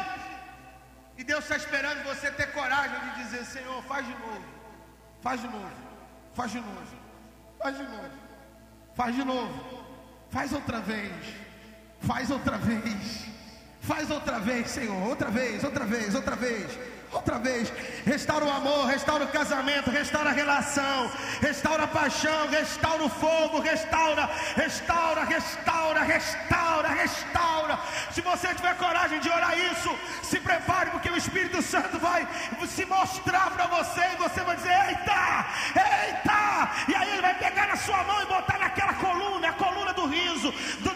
E 1.20 1.24
Deus 1.24 1.44
está 1.44 1.56
esperando 1.56 2.04
você 2.04 2.32
ter 2.32 2.48
coragem 2.52 3.00
de 3.00 3.24
dizer: 3.24 3.46
Senhor, 3.46 3.84
faz 3.84 4.08
de 4.08 4.14
novo, 4.14 4.44
faz 5.22 5.40
de 5.42 5.48
novo, 5.48 5.72
faz 6.34 6.52
de 6.52 6.62
novo, 6.62 6.98
faz 7.62 7.78
de 7.78 7.84
novo, 7.84 8.12
faz 8.96 9.16
de 9.16 9.24
novo, 9.24 9.86
faz 10.32 10.52
outra 10.52 10.80
vez, 10.80 11.14
faz 12.02 12.32
outra 12.32 12.58
vez, 12.58 13.26
faz 13.82 14.10
outra 14.10 14.40
vez, 14.40 14.68
Senhor, 14.68 15.08
outra 15.08 15.30
vez, 15.30 15.64
outra 15.64 15.86
vez, 15.86 16.16
outra 16.16 16.36
vez. 16.36 16.72
Outra 17.14 17.38
vez, 17.38 17.72
restaura 18.06 18.44
o 18.44 18.52
amor, 18.52 18.88
restaura 18.88 19.26
o 19.26 19.28
casamento, 19.28 19.92
restaura 19.92 20.32
a 20.32 20.34
relação, 20.34 21.12
restaura 21.42 21.84
a 21.84 21.88
paixão, 21.88 22.48
restaura 22.50 23.04
o 23.04 23.10
fogo, 23.10 23.60
restaura, 23.60 24.28
restaura, 24.56 25.24
restaura, 25.24 26.02
restaura, 26.02 26.88
restaura. 26.90 27.80
Se 28.12 28.22
você 28.22 28.54
tiver 28.56 28.76
coragem 28.78 29.20
de 29.20 29.30
orar 29.30 29.56
isso, 29.58 29.96
se 30.24 30.40
prepare, 30.40 30.90
porque 30.90 31.10
o 31.10 31.16
Espírito 31.16 31.62
Santo 31.62 32.00
vai 32.00 32.28
se 32.68 32.84
mostrar 32.86 33.52
para 33.52 33.68
você 33.68 34.02
e 34.02 34.16
você 34.18 34.42
vai 34.42 34.56
dizer: 34.56 34.76
Eita, 34.90 35.46
eita! 35.76 36.72
E 36.88 36.96
aí 36.96 37.12
ele 37.12 37.22
vai 37.22 37.36
pegar 37.36 37.68
na 37.68 37.76
sua 37.76 38.04
mão 38.04 38.22
e 38.24 38.26
botar 38.26 38.58
naquela 38.58 38.94
coluna, 38.94 39.50
a 39.50 39.54
coluna 39.54 39.94
do 39.94 40.08
riso, 40.08 40.52
do 40.80 40.93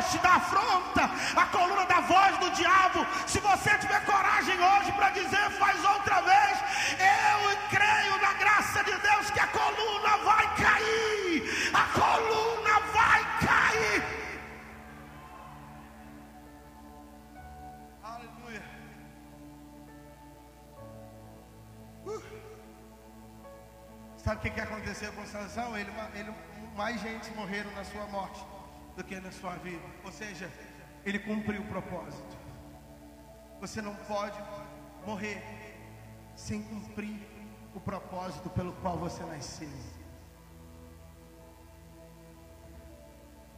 deboche, 0.00 0.18
da 0.18 0.36
afronta, 0.36 1.10
a 1.36 1.46
coluna 1.46 1.84
da 1.86 2.00
voz 2.00 2.38
do 2.38 2.50
diabo. 2.52 3.06
Se 3.26 3.38
você 3.40 3.76
tiver 3.78 4.04
coragem 4.04 4.58
hoje 4.58 4.92
para 4.92 5.10
dizer, 5.10 5.50
faz 5.58 5.84
outra 5.84 6.20
vez. 6.22 6.58
Eu 6.98 7.68
creio 7.68 8.20
na 8.20 8.32
graça 8.34 8.82
de 8.84 8.96
Deus 8.98 9.30
que 9.30 9.40
a 9.40 9.46
coluna 9.48 10.16
vai 10.24 10.56
cair. 10.56 11.70
A 11.72 11.84
coluna 11.98 12.80
vai 12.92 13.20
cair. 13.46 14.04
Aleluia. 18.02 18.62
Uh. 22.06 22.22
Sabe 24.16 24.48
o 24.48 24.52
que, 24.52 24.60
aconteceu 24.60 25.12
com 25.12 25.26
Sansão? 25.26 25.76
Ele, 25.76 25.92
ele, 26.14 26.34
mais 26.76 27.00
gente 27.00 27.30
morreram 27.32 27.70
na 27.72 27.84
sua 27.84 28.06
morte 28.06 28.40
do 29.00 29.04
que 29.04 29.18
na 29.18 29.32
sua 29.32 29.54
vida. 29.56 29.82
Ou 30.04 30.12
seja, 30.12 30.50
ele 31.04 31.18
cumpriu 31.18 31.62
o 31.62 31.66
propósito. 31.66 32.36
Você 33.60 33.80
não 33.80 33.94
pode 33.94 34.38
morrer 35.06 35.42
sem 36.36 36.62
cumprir 36.62 37.18
o 37.74 37.80
propósito 37.80 38.50
pelo 38.50 38.72
qual 38.74 38.98
você 38.98 39.22
nasceu. 39.24 39.68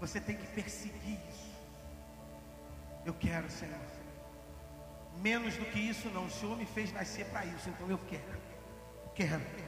Você 0.01 0.21
tem 0.21 0.37
que 0.37 0.47
perseguir 0.49 1.19
isso. 1.29 1.53
Eu 3.05 3.15
quero, 3.15 3.51
Senhor. 3.51 3.79
Menos 5.21 5.57
do 5.57 5.65
que 5.67 5.79
isso 5.79 6.09
não. 6.11 6.27
O 6.27 6.31
Senhor 6.31 6.57
me 6.57 6.67
fez 6.67 6.93
nascer 6.93 7.27
para 7.27 7.45
isso, 7.47 7.69
então 7.69 7.89
eu 7.89 7.99
quero. 7.99 8.41
Quero. 9.15 9.62